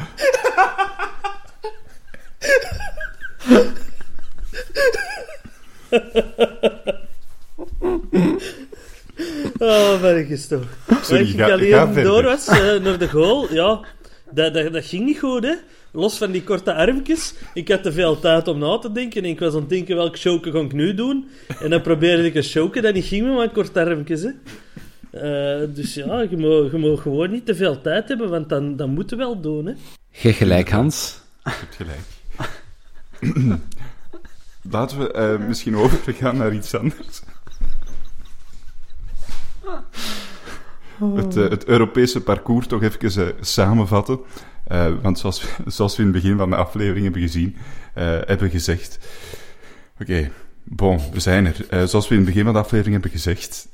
[9.60, 10.63] Oh, ik toch.
[11.01, 13.79] Sorry, ik ga- alleen ga door was eh, naar de goal, ja,
[14.32, 15.53] dat, dat, dat ging niet goed, hè.
[15.91, 17.34] Los van die korte armpjes.
[17.53, 19.23] Ik had te veel tijd om na te denken.
[19.23, 21.29] En ik was aan het denken, welke showke ga ik nu doen?
[21.60, 24.29] En dan probeerde ik een showke dat niet ging met mijn korte armpjes, hè.
[25.12, 29.17] Eh, dus ja, je moet gewoon niet te veel tijd hebben, want dan, dan moeten
[29.17, 29.65] we wel doen.
[29.65, 29.74] Hè.
[30.10, 31.22] Je gelijk, Hans.
[31.43, 32.00] Je hebt gelijk.
[34.72, 37.22] Laten we uh, misschien overgaan naar iets anders.
[41.15, 44.19] Het, uh, het, Europese parcours toch even uh, samenvatten.
[45.02, 47.56] want zoals, zoals, we in het begin van de aflevering hebben gezien,
[47.93, 49.00] hebben gezegd...
[49.93, 50.32] Oké, okay,
[50.63, 51.88] bon, we zijn er.
[51.88, 53.67] zoals we in het begin van de aflevering hebben gezegd...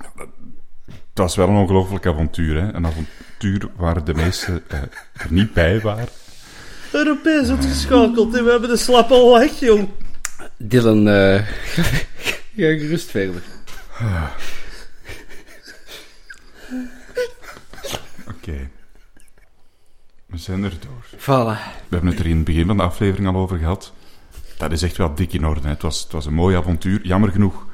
[0.00, 0.28] Ehm,
[0.86, 2.62] het was wel een ongelooflijk avontuur.
[2.62, 2.72] Hè?
[2.72, 4.88] Een avontuur waar de meesten er
[5.28, 6.08] niet bij waren.
[6.92, 9.88] Europees uitgeschakeld en we hebben de slap al weg, jong.
[10.56, 11.34] Dylan, uh,
[12.56, 13.42] ga gerust verder.
[18.28, 18.70] Oké.
[20.26, 21.20] We zijn er door.
[21.20, 21.58] Voilà.
[21.88, 23.92] We hebben het er in het begin van de aflevering al over gehad.
[24.56, 25.60] Dat is echt wel dik in orde.
[25.60, 25.68] Hè.
[25.68, 27.00] Het, was, het was een mooi avontuur.
[27.02, 27.66] Jammer genoeg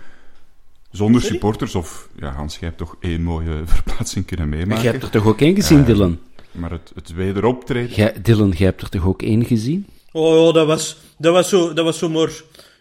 [0.96, 1.74] zonder supporters.
[1.74, 4.84] Of, ja, Hans, jij hebt toch één mooie verplaatsing kunnen meemaken.
[4.84, 6.18] Je hebt er toch ook één gezien, uh, Dylan?
[6.50, 7.96] Maar het, het wederoptreden...
[7.96, 9.86] Jij, Dylan, jij hebt er toch ook één gezien?
[10.12, 12.30] Oh ja, dat was, dat was, zo, dat was zo maar...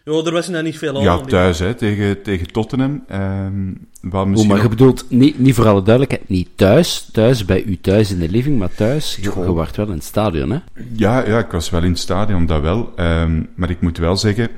[0.04, 1.02] Ja, er was nou niet veel aan.
[1.02, 3.04] Ja, thuis, hè, tegen, tegen Tottenham.
[3.08, 7.44] Ehm, wat misschien oh, maar je bedoelt, niet, niet voor alle duidelijkheid, niet thuis, thuis
[7.44, 10.50] bij u thuis in de living, maar thuis, je, je waart wel in het stadion,
[10.50, 10.58] hè?
[10.92, 12.92] Ja, ja, ik was wel in het stadion, dat wel.
[12.96, 14.48] Ehm, maar ik moet wel zeggen,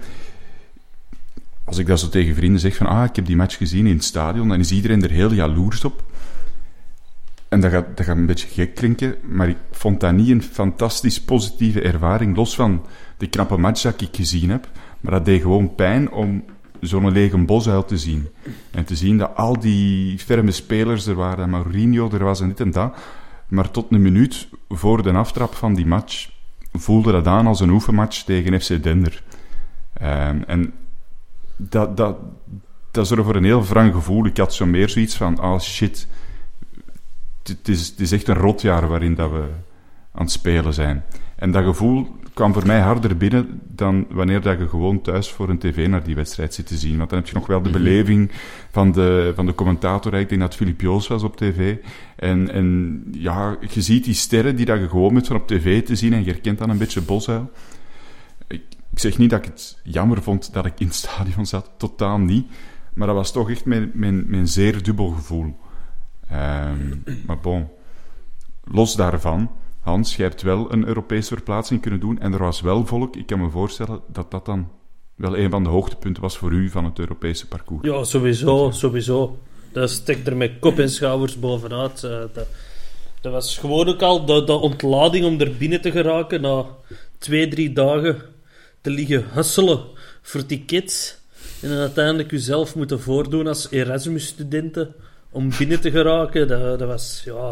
[1.69, 3.95] als ik dat zo tegen vrienden zeg van, ah, ik heb die match gezien in
[3.95, 6.03] het stadion, dan is iedereen er heel jaloers op.
[7.49, 10.43] En dat gaat, dat gaat een beetje gek klinken, maar ik vond dat niet een
[10.43, 12.83] fantastisch positieve ervaring, los van
[13.17, 14.69] de knappe match dat ik gezien heb.
[15.01, 16.45] Maar dat deed gewoon pijn om
[16.81, 18.29] zo'n lege bosuil te zien.
[18.71, 22.49] En te zien dat al die ferme spelers er waren, dat Mourinho er was en
[22.49, 22.97] dit en dat.
[23.49, 26.31] Maar tot een minuut voor de aftrap van die match
[26.73, 29.23] voelde dat aan als een oefenmatch tegen FC Dender.
[30.03, 30.73] Um, en
[31.59, 32.16] dat, dat,
[32.90, 34.27] dat zorgde voor een heel wrang gevoel.
[34.27, 36.07] Ik had zo meer zoiets van, ah oh shit,
[37.42, 39.44] het is, het is echt een rotjaar waarin dat we
[40.12, 41.05] aan het spelen zijn.
[41.37, 45.49] En dat gevoel kwam voor mij harder binnen dan wanneer dat je gewoon thuis voor
[45.49, 46.97] een tv naar die wedstrijd zit te zien.
[46.99, 48.31] Want dan heb je nog wel de beleving
[48.71, 50.14] van de, van de commentator.
[50.14, 51.77] Ik denk dat Filip Joos was op tv.
[52.16, 55.83] En, en ja, je ziet die sterren die dat je gewoon bent van op tv
[55.85, 57.51] te zien en je herkent dan een beetje Bosuil.
[58.47, 58.62] Ik,
[58.99, 62.19] ik zeg niet dat ik het jammer vond dat ik in het stadion zat, totaal
[62.19, 62.47] niet.
[62.95, 65.57] Maar dat was toch echt mijn, mijn, mijn zeer dubbel gevoel.
[66.33, 67.69] Um, maar bon,
[68.65, 72.87] los daarvan, Hans, jij hebt wel een Europese verplaatsing kunnen doen en er was wel
[72.87, 73.17] volk.
[73.17, 74.69] Ik kan me voorstellen dat dat dan
[75.15, 77.87] wel een van de hoogtepunten was voor u van het Europese parcours.
[77.87, 79.39] Ja, sowieso, sowieso.
[79.73, 82.03] Dat steekt er met kop en schouders bovenuit.
[82.03, 82.47] Uh, dat,
[83.21, 86.65] dat was gewoon ook al de ontlading om er binnen te geraken na
[87.19, 88.37] twee, drie dagen
[88.88, 89.81] te liggen husselen
[90.22, 91.16] voor tickets
[91.61, 94.94] en dan uiteindelijk uzelf moeten voordoen als Erasmus-studenten
[95.31, 97.48] om binnen te geraken, dat, dat was, ja,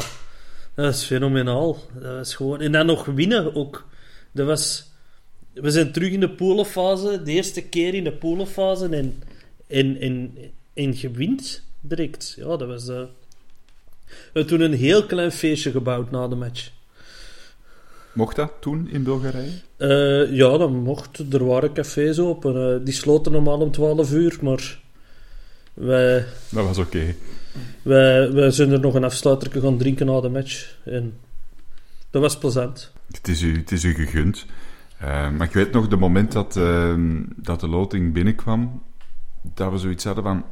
[0.75, 1.79] dat was fenomenaal.
[1.95, 3.89] Dat was gewoon, en dan nog winnen ook.
[4.33, 4.91] Dat was,
[5.53, 9.23] we zijn terug in de poolfase, de eerste keer in de poolfase en,
[9.67, 10.37] en, en,
[10.75, 12.35] en gewint direct.
[12.37, 12.97] Ja, dat was, uh,
[14.07, 16.71] we hebben toen een heel klein feestje gebouwd na de match.
[18.17, 19.51] Mocht dat toen in Bulgarije?
[19.79, 21.33] Uh, ja, dat mocht.
[21.33, 22.79] Er waren cafés open.
[22.79, 24.81] Uh, die sloten normaal om 12 uur, maar
[25.75, 26.25] wij...
[26.49, 26.97] Dat was oké.
[26.97, 27.17] Okay.
[27.83, 30.77] Wij, wij zijn er nog een afsluiter gaan drinken na de match.
[30.85, 31.15] En
[32.11, 32.93] dat was plezant.
[33.11, 34.47] Het is u, het is u gegund.
[35.03, 36.95] Uh, maar ik weet nog, de moment dat, uh,
[37.37, 38.83] dat de loting binnenkwam,
[39.55, 40.45] dat we zoiets hadden van...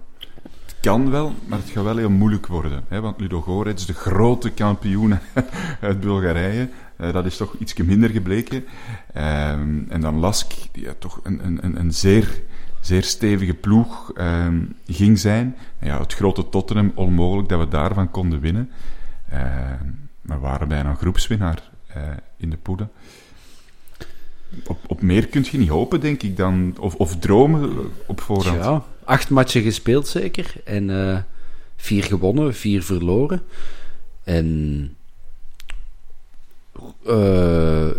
[0.84, 2.84] Kan wel, maar het gaat wel heel moeilijk worden.
[2.88, 3.00] Hè?
[3.00, 5.18] Want Ludo Gorets, de grote kampioen
[5.80, 6.68] uit Bulgarije,
[7.00, 8.64] uh, dat is toch iets minder gebleken.
[9.12, 12.42] en dan Lask, die toch een, een, een zeer
[12.80, 15.56] zeer stevige ploeg um, ging zijn.
[15.80, 18.70] Ja, het grote Tottenham, onmogelijk dat we daarvan konden winnen.
[19.32, 19.40] Uh,
[20.20, 22.02] maar we waren bijna groepswinnaar uh,
[22.36, 22.90] in de poelen.
[24.66, 27.72] Op, op meer kun je niet hopen, denk ik, dan, of, of dromen
[28.06, 28.64] op voorhand.
[28.64, 30.54] Ja, acht matchen gespeeld zeker.
[30.64, 31.18] En uh,
[31.76, 33.42] vier gewonnen, vier verloren.
[34.24, 34.96] En
[37.06, 37.90] uh,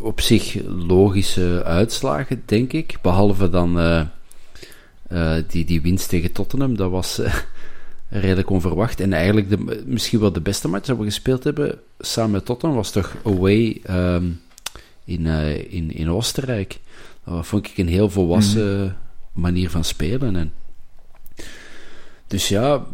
[0.00, 2.98] op zich logische uitslagen, denk ik.
[3.02, 6.76] Behalve dan uh, die, die winst tegen Tottenham.
[6.76, 7.20] Dat was
[8.08, 9.00] redelijk onverwacht.
[9.00, 12.78] En eigenlijk de, misschien wel de beste match dat we gespeeld hebben samen met Tottenham
[12.78, 14.40] was toch away um,
[15.04, 15.26] in,
[15.70, 16.78] in, in Oostenrijk.
[17.24, 18.96] Dat vond ik een heel volwassen
[19.32, 20.36] manier van spelen.
[20.36, 20.52] En,
[22.26, 22.86] dus ja,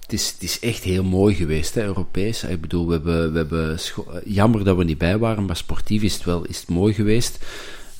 [0.00, 2.44] het is, het is echt heel mooi geweest, hè, Europees.
[2.44, 3.78] Ik bedoel, we hebben, we hebben
[4.24, 7.44] jammer dat we niet bij waren, maar sportief is het wel is het mooi geweest.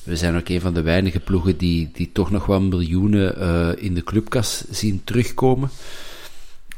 [0.03, 3.83] We zijn ook een van de weinige ploegen die, die toch nog wel miljoenen uh,
[3.83, 5.69] in de clubkas zien terugkomen.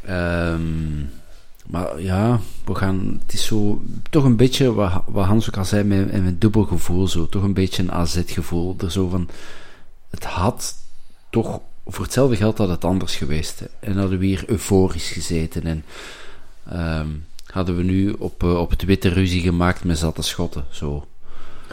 [0.06, 0.60] Ehm,
[1.72, 5.66] maar ja, we gaan, het is zo, toch een beetje, wat, wat Hans ook al
[5.66, 8.76] zei, met, met een dubbel gevoel, zo, toch een beetje een AZ-gevoel.
[8.78, 9.30] Er zo van,
[10.10, 10.76] het had
[11.30, 13.60] toch, voor hetzelfde geld had het anders geweest.
[13.60, 13.66] Hè.
[13.80, 15.84] En hadden we hier euforisch gezeten en
[16.70, 17.08] ehm,
[17.46, 21.08] hadden we nu op, eh, op het witte ruzie gemaakt met zatte schotten, zo.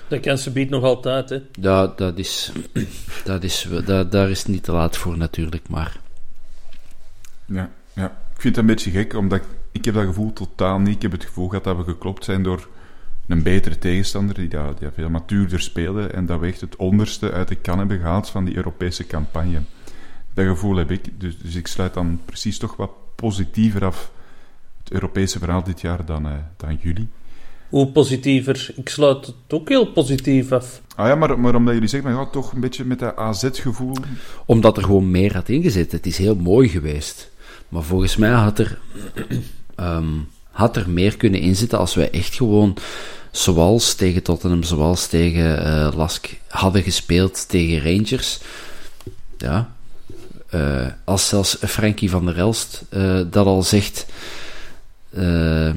[0.09, 1.43] Dat kan ze biedt nog altijd, hè.
[1.59, 2.53] Dat, dat is,
[3.25, 6.01] dat is, dat, daar is het niet te laat voor natuurlijk, maar...
[7.45, 9.45] Ja, ja, ik vind het een beetje gek, omdat ik,
[9.79, 10.95] ik heb dat gevoel totaal niet.
[10.95, 12.69] Ik heb het gevoel gehad dat we geklopt zijn door
[13.27, 17.33] een betere tegenstander, die, dat, die veel matuurder speelde, en dat we echt het onderste
[17.33, 19.61] uit de kan hebben gehaald van die Europese campagne.
[20.35, 24.11] Dat gevoel heb ik, dus, dus ik sluit dan precies toch wat positiever af
[24.79, 27.09] het Europese verhaal dit jaar dan, eh, dan jullie.
[27.69, 28.73] Hoe positiever.
[28.77, 30.83] Ik sluit het ook heel positief af.
[30.95, 33.97] Ah ja, maar, maar omdat jullie zeggen, maar ja, toch een beetje met dat AZ-gevoel.
[34.47, 35.93] Omdat er gewoon meer had ingezet.
[35.93, 37.31] Het is heel mooi geweest.
[37.69, 38.79] Maar volgens mij had er,
[39.79, 40.07] ehm,
[40.51, 42.77] had er meer kunnen inzitten als wij echt gewoon,
[43.31, 48.41] zoals tegen Tottenham, zoals tegen eh, Lask, hadden gespeeld tegen Rangers.
[49.37, 49.73] Ja.
[50.51, 54.07] Eh, als zelfs Frankie van der Elst eh, dat al zegt,
[55.15, 55.77] ehm,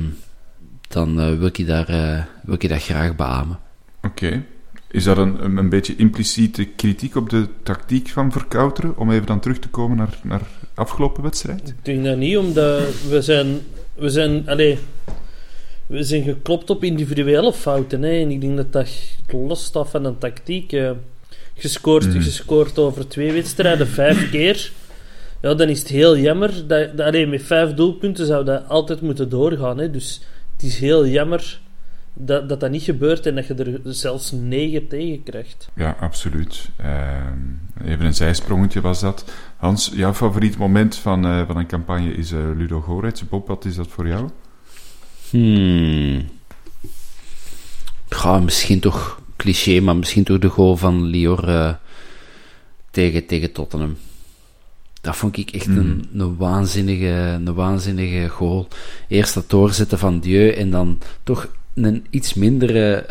[0.88, 1.88] dan wil, ik daar,
[2.44, 3.60] wil ik dat graag beamen.
[4.02, 4.44] Oké.
[4.92, 8.98] Is dat een, een, een beetje impliciete kritiek op de tactiek van Verkouteren?
[8.98, 10.42] Om even dan terug te komen naar, naar
[10.74, 11.70] afgelopen wedstrijd?
[11.70, 13.62] Ik denk dat niet, omdat we zijn...
[14.02, 14.50] We zijn...
[14.50, 14.78] Allee,
[15.88, 18.02] we zijn geklopt op individuele fouten.
[18.02, 18.90] Hè, en ik denk dat dat
[19.28, 20.72] los staat van een tactiek.
[20.74, 20.92] eh.
[21.56, 22.22] gescoord, Mhm.
[22.22, 24.72] gescoord over twee wedstrijden, vijf keer.
[25.42, 26.68] Ja, dan is het heel jammer.
[26.68, 29.78] Dat, dat, allee, met vijf doelpunten zou dat altijd moeten doorgaan.
[29.78, 29.92] Hè.
[29.92, 30.22] Dus
[30.54, 31.60] het is heel jammer
[32.14, 35.70] dat, dat dat niet gebeurt en dat je er zelfs negen tegen krijgt.
[35.76, 36.70] Ja, absoluut.
[36.78, 39.26] Ehm, even een zijsprongetje was dat.
[39.62, 43.28] Hans, jouw favoriet moment van, eh, van een campagne is eh, Ludo Gorets.
[43.28, 44.30] Bob, wat is dat voor jou?
[45.30, 46.30] Hmm.
[48.10, 51.74] Ja, misschien toch cliché, maar misschien toch de goal van Lior eh,
[52.92, 53.98] tegen, tegen Tottenham.
[55.02, 58.68] Dat vond ik echt een, een, waanzinnige, een waanzinnige goal.
[59.08, 63.06] Eerst dat doorzetten van Dieu en dan toch een iets mindere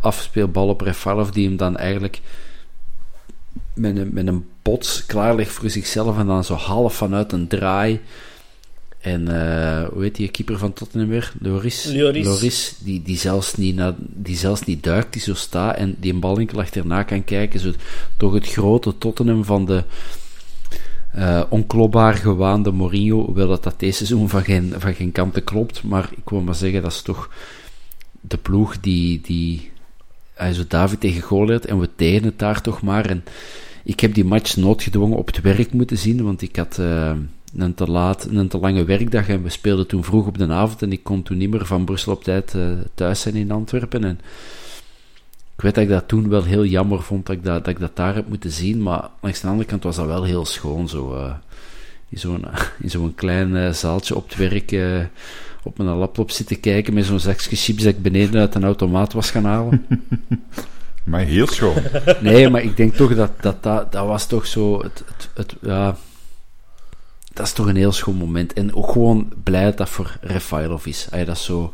[0.00, 2.20] afspeelbal op Refalov, die hem dan eigenlijk
[3.74, 8.00] met een, met een bots klaarlegt voor zichzelf en dan zo half vanuit een draai.
[9.00, 11.32] En eh, hoe heet die keeper van Tottenham weer?
[11.40, 11.84] Loris.
[11.84, 12.74] Lloris.
[12.78, 16.20] die, die, zelfs niet naar, die zelfs niet duikt, die zo staat en die een
[16.20, 17.60] bal enkel achterna kan kijken.
[17.60, 17.72] Zo,
[18.16, 19.84] toch het grote Tottenham van de
[21.48, 23.24] onklopbaar gewaande Mourinho.
[23.24, 25.82] Hoewel dat, dat deze seizoen van geen, van geen kanten klopt.
[25.82, 27.30] Maar ik wil maar zeggen, dat is toch
[28.20, 29.69] de ploeg die, die
[30.40, 33.06] hij zo David tegen Goliath en we tegen het daar toch maar.
[33.06, 33.24] En
[33.84, 37.12] ik heb die match noodgedwongen op het werk moeten zien, want ik had eh,
[37.56, 40.82] een te laat, een te lange werkdag en we speelden toen vroeg op de avond
[40.82, 42.62] en ik kon toen niet meer van Brussel op tijd eh,
[42.94, 44.04] thuis zijn in Antwerpen.
[44.04, 44.20] En
[45.56, 47.80] ik weet dat ik dat toen wel heel jammer vond dat ik dat, dat, ik
[47.80, 50.88] dat daar heb moeten zien, maar langs de andere kant was dat wel heel schoon,
[50.88, 51.34] zo eh,
[52.08, 52.44] in zo'n
[52.82, 54.70] in zo'n klein zaaltje op het werk
[55.62, 59.12] op mijn laptop zitten kijken met zo'n zakje chips dat ik beneden uit een automaat
[59.12, 59.86] was gaan halen.
[61.04, 61.74] Maar heel schoon.
[62.20, 64.82] Nee, maar ik denk toch dat dat, dat, dat was toch zo.
[64.82, 65.96] Het, het, het, ja,
[67.32, 68.52] dat is toch een heel schoon moment.
[68.52, 71.06] En ook gewoon blij dat dat voor Refailov is.
[71.10, 71.72] Hij dat zo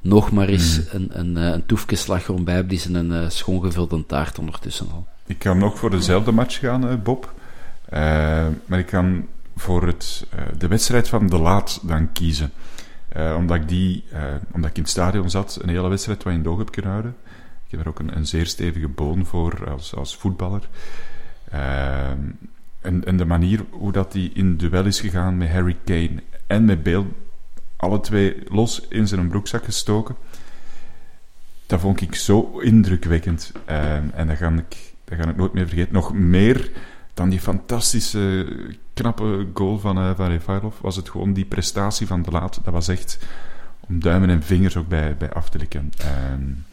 [0.00, 3.28] nog maar eens een, een, eh, een toefje slagroom bij hebt, die zijn een uh,
[3.28, 5.06] schoongevulde taart ondertussen al.
[5.26, 7.32] Ik kan ook voor dezelfde match gaan, eh, Bob.
[7.84, 9.26] Eh, maar ik kan
[9.56, 12.52] voor het, eh, de wedstrijd van De Laat dan kiezen.
[13.08, 16.32] Eh, omdat, ik die, eh, omdat ik in het stadion zat, een hele wedstrijd wat
[16.32, 17.16] in de oog heb kunnen houden.
[17.64, 20.68] Ik heb er ook een, een zeer stevige boon voor als, als voetballer.
[21.50, 22.10] Eh,
[22.80, 26.64] en, en de manier hoe dat die in duel is gegaan met Harry Kane en
[26.64, 27.04] met Bale,
[27.76, 30.16] alle twee los in zijn broekzak gestoken.
[31.66, 33.52] Dat vond ik zo indrukwekkend.
[33.64, 35.92] Eh, en dat ga, ik, dat ga ik nooit meer vergeten.
[35.92, 36.70] Nog meer
[37.14, 38.46] dan die fantastische,
[38.98, 42.60] knappe goal van, uh, van Refailov, was het gewoon die prestatie van de laat.
[42.64, 43.18] Dat was echt
[43.80, 45.92] om duimen en vingers ook bij, bij af te likken.
[46.32, 46.64] Um,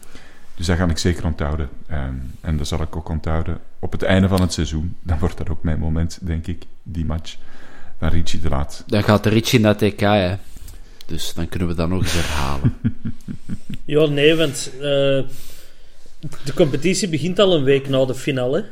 [0.54, 1.68] dus dat ga ik zeker onthouden.
[1.90, 4.96] Um, en dat zal ik ook onthouden op het einde van het seizoen.
[5.02, 7.36] Dan wordt dat ook mijn moment, denk ik, die match
[7.98, 8.84] van Richie de Laat.
[8.86, 10.34] Dan gaat de Richie naar TK, hè.
[11.06, 12.74] Dus dan kunnen we dat nog eens herhalen.
[13.84, 14.80] ja, nee, want uh,
[16.44, 18.64] de competitie begint al een week na de finale.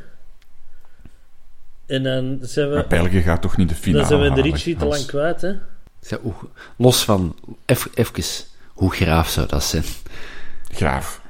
[1.87, 2.75] En dan zijn we...
[2.75, 5.41] Maar België gaat toch niet de finale Dan zijn we de Richie te lang kwijt,
[5.41, 5.53] hè.
[6.77, 7.37] Los van...
[7.67, 8.25] Even, even,
[8.69, 9.85] hoe graaf zou dat zijn?
[10.73, 11.21] Graaf.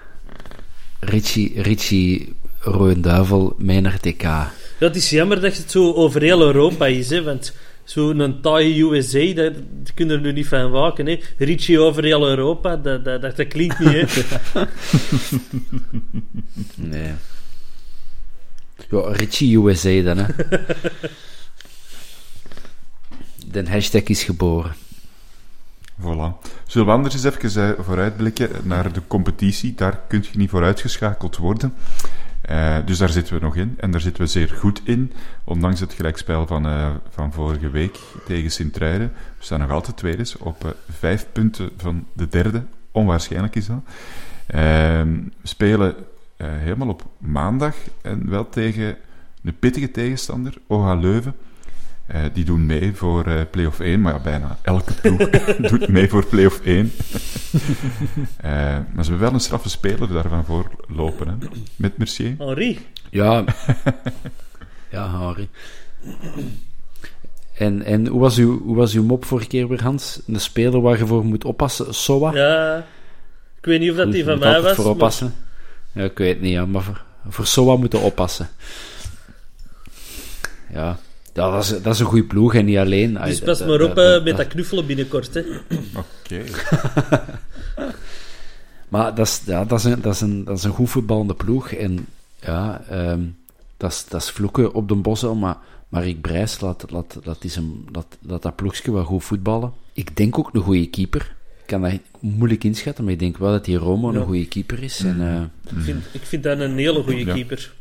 [1.01, 4.23] Richie, Richie Rode Duivel mee naar TK.
[4.23, 7.53] Ja, het is jammer dat het zo over heel Europa is, hè, want
[7.85, 9.53] Zo'n taaie USA, daar
[9.95, 11.07] kunnen er nu niet van waken.
[11.07, 11.21] Hè.
[11.39, 13.93] Richie over heel Europa, dat, dat, dat, dat klinkt niet.
[13.93, 14.63] Hè.
[16.75, 17.13] Nee.
[18.95, 20.27] Ja, Richie USA dan, hè.
[23.53, 24.75] De hashtag is geboren.
[26.01, 26.39] Voilà.
[26.67, 29.75] Zullen we anders eens even eh, vooruitblikken naar de competitie?
[29.75, 31.75] Daar kun je niet vooruitgeschakeld worden.
[32.41, 33.75] Eh, dus daar zitten we nog in.
[33.79, 35.13] En daar zitten we zeer goed in.
[35.45, 39.13] Ondanks het gelijkspel van, eh, van vorige week tegen Sint-Truiden.
[39.39, 42.65] We staan nog altijd tweede op vijf punten van de derde.
[42.91, 43.83] Onwaarschijnlijk is dat.
[44.47, 45.95] Ehm, we spelen
[46.37, 47.75] eh, helemaal op maandag.
[48.03, 48.97] En wel tegen
[49.45, 51.35] een pittige tegenstander, OH Leuven.
[52.07, 55.31] Eh, die doen mee voor eh play-off 1, maar ja, bijna elke ploeg
[55.71, 56.93] doet mee voor play-off 1.
[58.37, 58.51] Eh,
[58.95, 61.35] maar ze hebben wel een straffe speler daarvan voor lopen, hè,
[61.77, 62.35] met Mercier.
[62.39, 62.79] Henri,
[63.11, 63.45] Ja.
[64.91, 65.49] ja, Harry.
[67.55, 70.21] En, en hoe, was uw, hoe was uw mop vorige keer weer, Hans?
[70.27, 71.95] Een speler waar je voor moet oppassen?
[71.95, 72.35] Soa?
[72.35, 72.77] ja...
[73.59, 74.75] Ik weet niet of dat die van mij was.
[74.75, 75.35] voor oppassen.
[75.95, 78.49] Ja, ik weet het niet, ja, maar voor, voor Soa moeten oppassen.
[80.73, 80.99] Ja,
[81.33, 83.13] ja dat, is, dat is een goede ploeg en niet alleen.
[83.13, 85.35] maar- Dus dat- pas maar op dat- eh, dat- met dat knuffelen binnenkort.
[85.35, 85.43] Hè.
[85.97, 86.43] Oké.
[88.89, 91.35] Maar dat is, ja, dat, is een, dat, is een, dat is een goed voetballende
[91.35, 91.71] ploeg.
[91.71, 92.07] En
[92.41, 93.21] ja, ehm,
[93.77, 95.57] dat, is, dat is vloeken op de bossen, maar
[95.89, 99.73] Marik Brijs laat, laat, laat, die zijn, laat, laat dat ploegje wel goed voetballen.
[99.93, 101.34] Ik denk ook een goede keeper.
[101.65, 104.19] Ik kan dat moeilijk inschatten, maar ik denk wel dat die Romo Ja.
[104.19, 105.01] een goede keeper is.
[105.05, 107.35] En, eh, Ik, vind, ik vind dat een hele goede Ja.
[107.35, 107.73] keeper.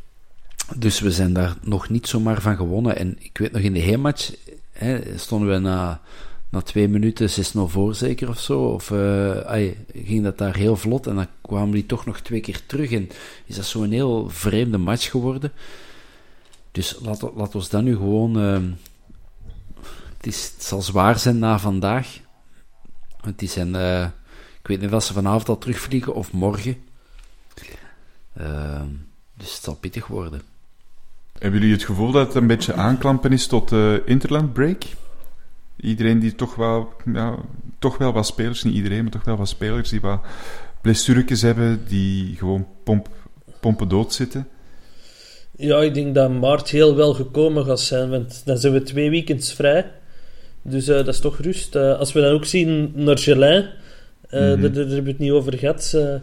[0.76, 2.96] dus we zijn daar nog niet zomaar van gewonnen.
[2.96, 4.32] En ik weet nog in de heenmatch
[4.72, 6.00] hè, stonden we na,
[6.50, 7.32] na twee minuten 6-0
[7.68, 8.60] voor zeker of zo.
[8.62, 12.40] Of eh, ai, ging dat daar heel vlot en dan kwamen die toch nog twee
[12.40, 12.90] keer terug.
[12.92, 13.08] En
[13.46, 15.52] is dat zo'n heel vreemde match geworden.
[16.72, 18.38] Dus laat, laat ons dan nu gewoon...
[18.40, 18.64] ehm,
[20.16, 22.18] het, is, het zal zwaar zijn na vandaag.
[23.24, 23.74] Want die zijn...
[23.74, 24.04] eh,
[24.60, 26.76] ik weet niet of ze vanavond al terugvliegen of morgen.
[28.36, 28.88] Ehm,
[29.34, 30.42] dus het zal pittig worden.
[31.38, 34.82] Hebben jullie het gevoel dat het een beetje aanklampen is tot de Interland break?
[35.76, 37.36] Iedereen die toch wel, ja,
[37.78, 40.20] toch wel wat spelers, niet iedereen, maar toch wel wat spelers die wat
[40.80, 43.08] blessuretjes hebben, die gewoon pomp,
[43.60, 44.48] pompen dood zitten.
[45.56, 49.10] Ja, ik denk dat maart heel wel gekomen gaat zijn, want dan zijn we twee
[49.10, 49.92] weekends vrij.
[50.64, 51.74] Dus eh, dat is toch rust.
[51.74, 53.68] Eh, als we dan ook zien naar Gelin,
[54.28, 54.60] eh, Mhm.
[54.60, 56.14] daar, daar hebben we het niet over gehad, eh,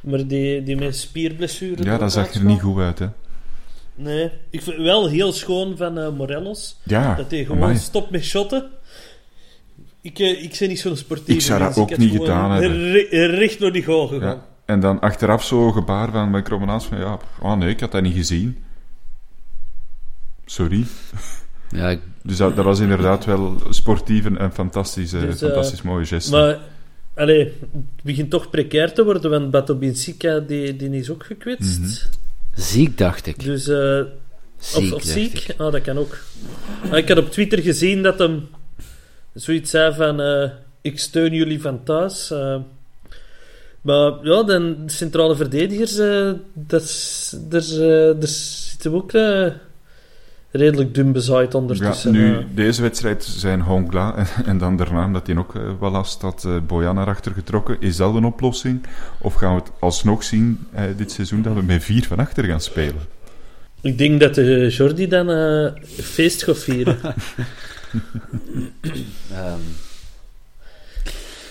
[0.00, 1.84] maar die, die met spierblessure...
[1.84, 3.06] Ja, dat zag er niet goed uit, hè.
[3.94, 7.76] Nee, ik vind het wel heel schoon van eh, Morelos, Ja, dat hij gewoon amai.
[7.78, 8.70] stopt met shotten.
[10.00, 11.34] Ik, ik ben niet zo'n sportief.
[11.34, 12.96] Ik zou dat ook niet gedaan hebben.
[13.26, 14.28] recht door die goal gegaan.
[14.36, 14.46] Ja.
[14.64, 18.14] En dan achteraf zo gebaar van mijn van, ja, oh nee, ik had dat niet
[18.16, 18.64] gezien.
[20.44, 20.84] Sorry.
[21.70, 25.82] Ja, ik- Dus dat, dat was inderdaad wel sportief en een fantastische, Dus, eh, fantastisch
[25.82, 26.30] mooie geste.
[26.30, 26.58] Maar,
[27.14, 31.80] allee, het begint toch precair te worden, want Bato Binsika, die, die is ook gekwetst.
[31.80, 31.90] Mhm.
[32.54, 33.44] ziek dacht ik.
[33.44, 34.00] Dus, eh,
[34.58, 35.38] Ziek, of, ziek?
[35.38, 35.54] ik.
[35.60, 36.18] Ah, dat kan ook.
[36.90, 38.48] Ah, ik had op Twitter gezien dat hem
[39.34, 40.20] zoiets zei van...
[40.20, 40.50] eh,
[40.80, 42.30] ik steun jullie van thuis.
[42.30, 42.56] eh.
[43.80, 45.96] maar ja, de centrale verdedigers...
[45.98, 49.46] eh dat is, er, eh, er zitten we ook eh,
[50.56, 52.12] redelijk dun bezaaid Ja, ondertussen.
[52.12, 52.44] nu, eh.
[52.54, 56.44] deze wedstrijd zijn Hongla en, en dan daarna, omdat hij ook eh, wel last had,
[56.44, 57.76] eh Bojan naar achter getrokken.
[57.80, 58.82] Is dat een oplossing?
[59.18, 62.44] Of gaan we het alsnog zien eh, dit seizoen dat we met vier van achter
[62.44, 63.00] gaan spelen?
[63.80, 66.98] Ik denk dat de Jordi dan eh, feest gaat vieren.
[69.32, 69.60] Ehm,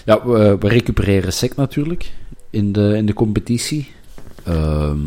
[0.06, 2.12] ja, we, we recupereren sec natuurlijk
[2.50, 3.92] in de, in de competitie.
[4.44, 5.00] Ehm,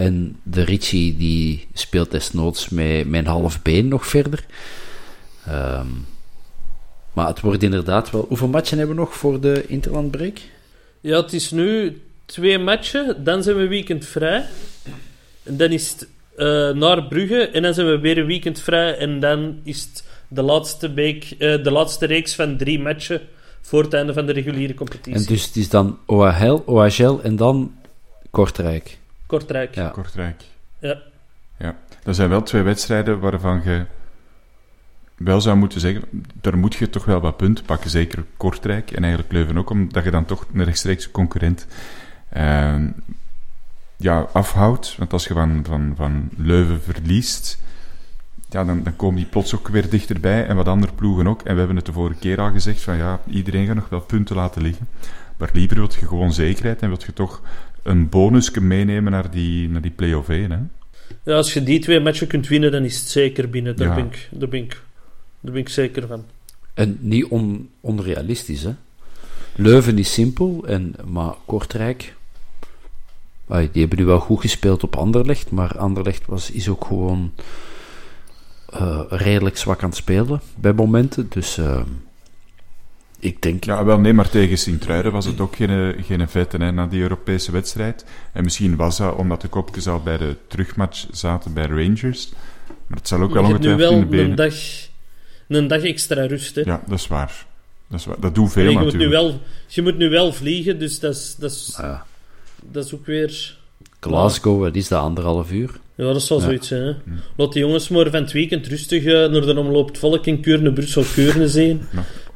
[0.00, 4.44] en de Richie die speelt desnoods met mijn half been nog verder.
[5.46, 5.86] Ehm,
[7.12, 8.24] maar het wordt inderdaad wel...
[8.28, 10.38] Hoeveel matchen hebben we nog voor de Interlandbreak?
[11.00, 14.44] Ja, het is nu twee matchen, dan zijn we weekend vrij.
[15.42, 18.96] En dan is het eh, naar Brugge en dan zijn we weer een weekend vrij.
[18.96, 23.20] En dan is het de laatste, week, eh, de laatste reeks van drie matchen
[23.60, 25.14] voor het einde van de reguliere competitie.
[25.14, 27.74] En dus het is dan OHL, OHL en dan
[28.30, 28.99] Kortrijk.
[29.30, 29.74] Kortrijk.
[29.74, 29.88] Ja.
[29.88, 30.42] Kortrijk.
[30.78, 30.98] Ja.
[31.58, 33.86] Ja, dat zijn wel twee wedstrijden waarvan je
[35.16, 36.04] wel zou moeten zeggen,
[36.40, 40.04] daar moet je toch wel wat punten pakken, zeker Kortrijk en eigenlijk Leuven ook, omdat
[40.04, 41.66] je dan toch een rechtstreekse concurrent
[42.28, 42.88] ehm,
[43.96, 44.96] ja, afhoudt.
[44.98, 47.58] Want als je van, van, van Leuven verliest,
[48.48, 51.42] ja, dan, dan komen die plots ook weer dichterbij en wat andere ploegen ook.
[51.42, 54.00] En we hebben het de vorige keer al gezegd, van ja, iedereen gaat nog wel
[54.00, 54.88] punten laten liggen.
[55.40, 57.42] Maar liever wil je gewoon zekerheid en wil je toch
[57.82, 60.58] een bonusje meenemen naar die, naar die play-off 1, hè.
[61.22, 63.76] Ja, als je die twee matchen kunt winnen, dan is het zeker binnen.
[63.76, 63.94] Daar, Ja.
[63.94, 64.82] ben, ik, daar ben ik
[65.40, 66.24] Daar ben ik zeker van.
[66.74, 68.74] En niet on, onrealistisch, hè?
[69.54, 72.14] Leuven is simpel, en, maar Kortrijk...
[73.46, 77.32] Die hebben nu wel goed gespeeld op Anderlecht, maar Anderlecht was, is ook gewoon
[78.66, 81.26] eh, redelijk zwak aan het spelen bij momenten.
[81.28, 81.80] Dus eh,
[83.20, 83.64] ik denk...
[83.64, 87.00] Ja, wel nee, maar tegen Sint-Truiden was het ook geen, geen feit hè, na die
[87.00, 88.04] Europese wedstrijd.
[88.32, 92.28] En misschien was dat omdat de kopjes al bij de terugmatch zaten bij Rangers.
[92.86, 94.36] Maar het zal ook wel je hebt nu ongetwijfeld wel in de een benen...
[94.36, 94.54] dag,
[95.48, 96.54] een dag extra rust.
[96.54, 96.62] Hè.
[96.64, 97.46] Ja, dat is waar.
[97.88, 98.20] Dat, is waar.
[98.20, 99.12] dat doen veel je, moet nu natuurlijk.
[99.12, 102.04] wel, je moet nu wel vliegen, dus dat is, dat is, Ah, ja.
[102.70, 103.58] dat is ook weer...
[104.00, 105.70] Glasgow, wat is dat, anderhalf uur?
[105.94, 106.82] Ja, dat zal zoiets zijn.
[106.82, 106.92] Hè.
[107.04, 107.20] Mm.
[107.36, 110.72] Laat die jongens maar van het weekend rustig eh, naar de omloopt volk in Keurne,
[110.72, 111.88] Brussel, Keurne zijn.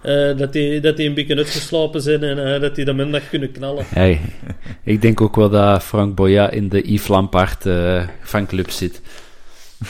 [0.05, 3.29] Eh, dat, die, dat die een beetje uitgeslapen zijn en eh, dat die de middag
[3.29, 3.85] kunnen knallen.
[3.89, 4.21] Hey,
[4.83, 9.01] ik denk ook wel dat Frank Boya in de Yves Lampaard eh, fanclub zit.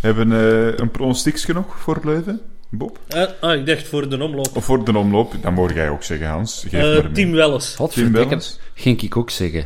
[0.00, 2.40] Hebben we een pronostiekje nog voor Leuven,
[2.70, 2.98] Bob?
[3.08, 4.56] Eh, ah, ik dacht voor de omloop.
[4.56, 5.34] Of voor de omloop?
[5.42, 6.64] Dan mag jij ook zeggen, Hans.
[6.68, 7.12] Geef maar.
[7.12, 7.76] Team Welles.
[7.90, 8.58] Team Wellens?
[8.74, 9.64] ging ik ook zeggen.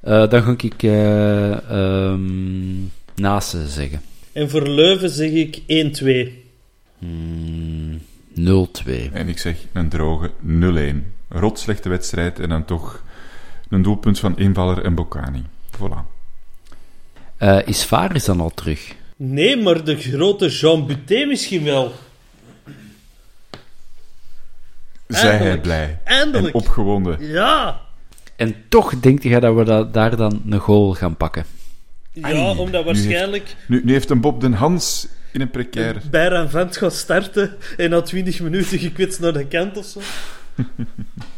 [0.00, 4.00] Eh, dan ga ik eh ehm, Nase zeggen.
[4.32, 6.43] En voor Leuven zeg ik 1-2.
[7.04, 8.00] Hmm,
[8.34, 9.12] 0-2.
[9.12, 11.12] En ik zeg een droge 0-1.
[11.28, 13.02] Rot slechte wedstrijd en dan toch
[13.68, 15.44] een doelpunt van invaller en Bocani.
[15.76, 16.12] Voilà.
[17.36, 18.94] Eh, is Varis dan al terug?
[19.16, 21.92] Nee, maar de grote Jean Buté misschien wel.
[25.08, 25.98] Zij hij blij.
[26.04, 26.46] Eindelijk.
[26.46, 27.26] En opgewonden.
[27.26, 27.80] Ja!
[28.36, 31.44] En toch denk je dat we da- daar dan een goal gaan pakken?
[32.12, 36.02] Ja, Ai, omdat nu waarschijnlijk Nu, nu heeft een Bob den Hans in een precair.
[36.10, 40.00] Bayern Vent gaat starten en na 20 minuten gekwetst naar de kant of zo.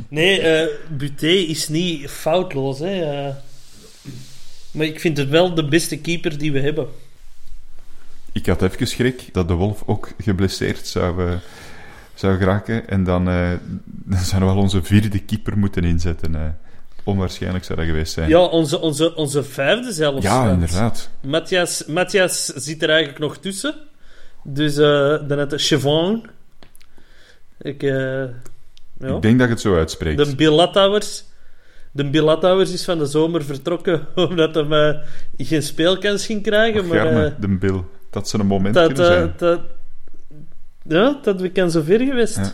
[0.09, 2.79] Nee, eh Buté is niet foutloos.
[2.79, 3.01] Hè.
[3.01, 3.35] eh.
[4.71, 6.87] maar ik vind het wel de beste keeper die we hebben.
[8.33, 11.37] Ik had even schrik dat de Wolf ook geblesseerd zou, eh,
[12.15, 12.89] zou geraken.
[12.89, 16.59] En dan, dan zouden we wel onze vierde keeper moeten inzetten.
[17.07, 18.29] Onwaarschijnlijk zou dat geweest zijn.
[18.29, 20.23] Ja, onze, onze, onze vijfde zelfs.
[20.23, 21.11] Ja, want inderdaad.
[21.21, 23.75] Matthias, Matthias zit er eigenlijk nog tussen.
[24.43, 26.27] Dus eh dan de Chevron.
[27.59, 27.91] Ik, eh,
[28.99, 29.15] ja.
[29.15, 30.25] Ik denk dat je het zo uitspreekt.
[30.25, 31.25] De Bilatowers.
[31.93, 35.05] De Bilatowers is van de zomer vertrokken omdat hij
[35.37, 36.87] geen speelkans ging krijgen.
[36.87, 37.83] Maar Jarme, eh, de Bill.
[38.11, 39.35] Dat ze een moment dat, kunnen zijn.
[39.37, 39.61] dat,
[40.83, 42.37] ja, dat we kan zover geweest.
[42.37, 42.53] Ja.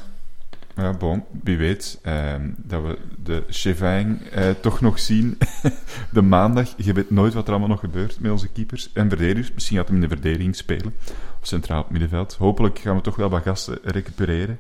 [0.76, 5.38] Ja, bon, wie weet ehm, dat we de Chevin eh, toch nog zien.
[6.12, 6.74] de maandag.
[6.76, 9.52] Je weet nooit wat er allemaal nog gebeurt met onze keepers en verdedigers.
[9.52, 10.94] Misschien gaat hem in de verdediging spelen.
[11.40, 12.34] Of centraal op middenveld.
[12.34, 14.58] Hopelijk gaan we toch wel wat gasten recupereren.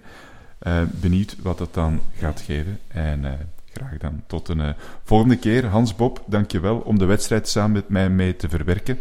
[0.62, 2.78] Eh, benieuwd wat dat dan gaat geven.
[2.88, 3.32] En eh,
[3.72, 5.66] graag dan tot een eh, volgende keer.
[5.66, 8.98] Hans Bob, dankjewel om de wedstrijd samen met mij mee te verwerken.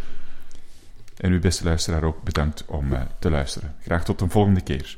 [1.18, 2.88] En uw beste luisteraar ook bedankt om
[3.20, 3.76] te luisteren.
[3.82, 4.98] Graag tot een volgende keer.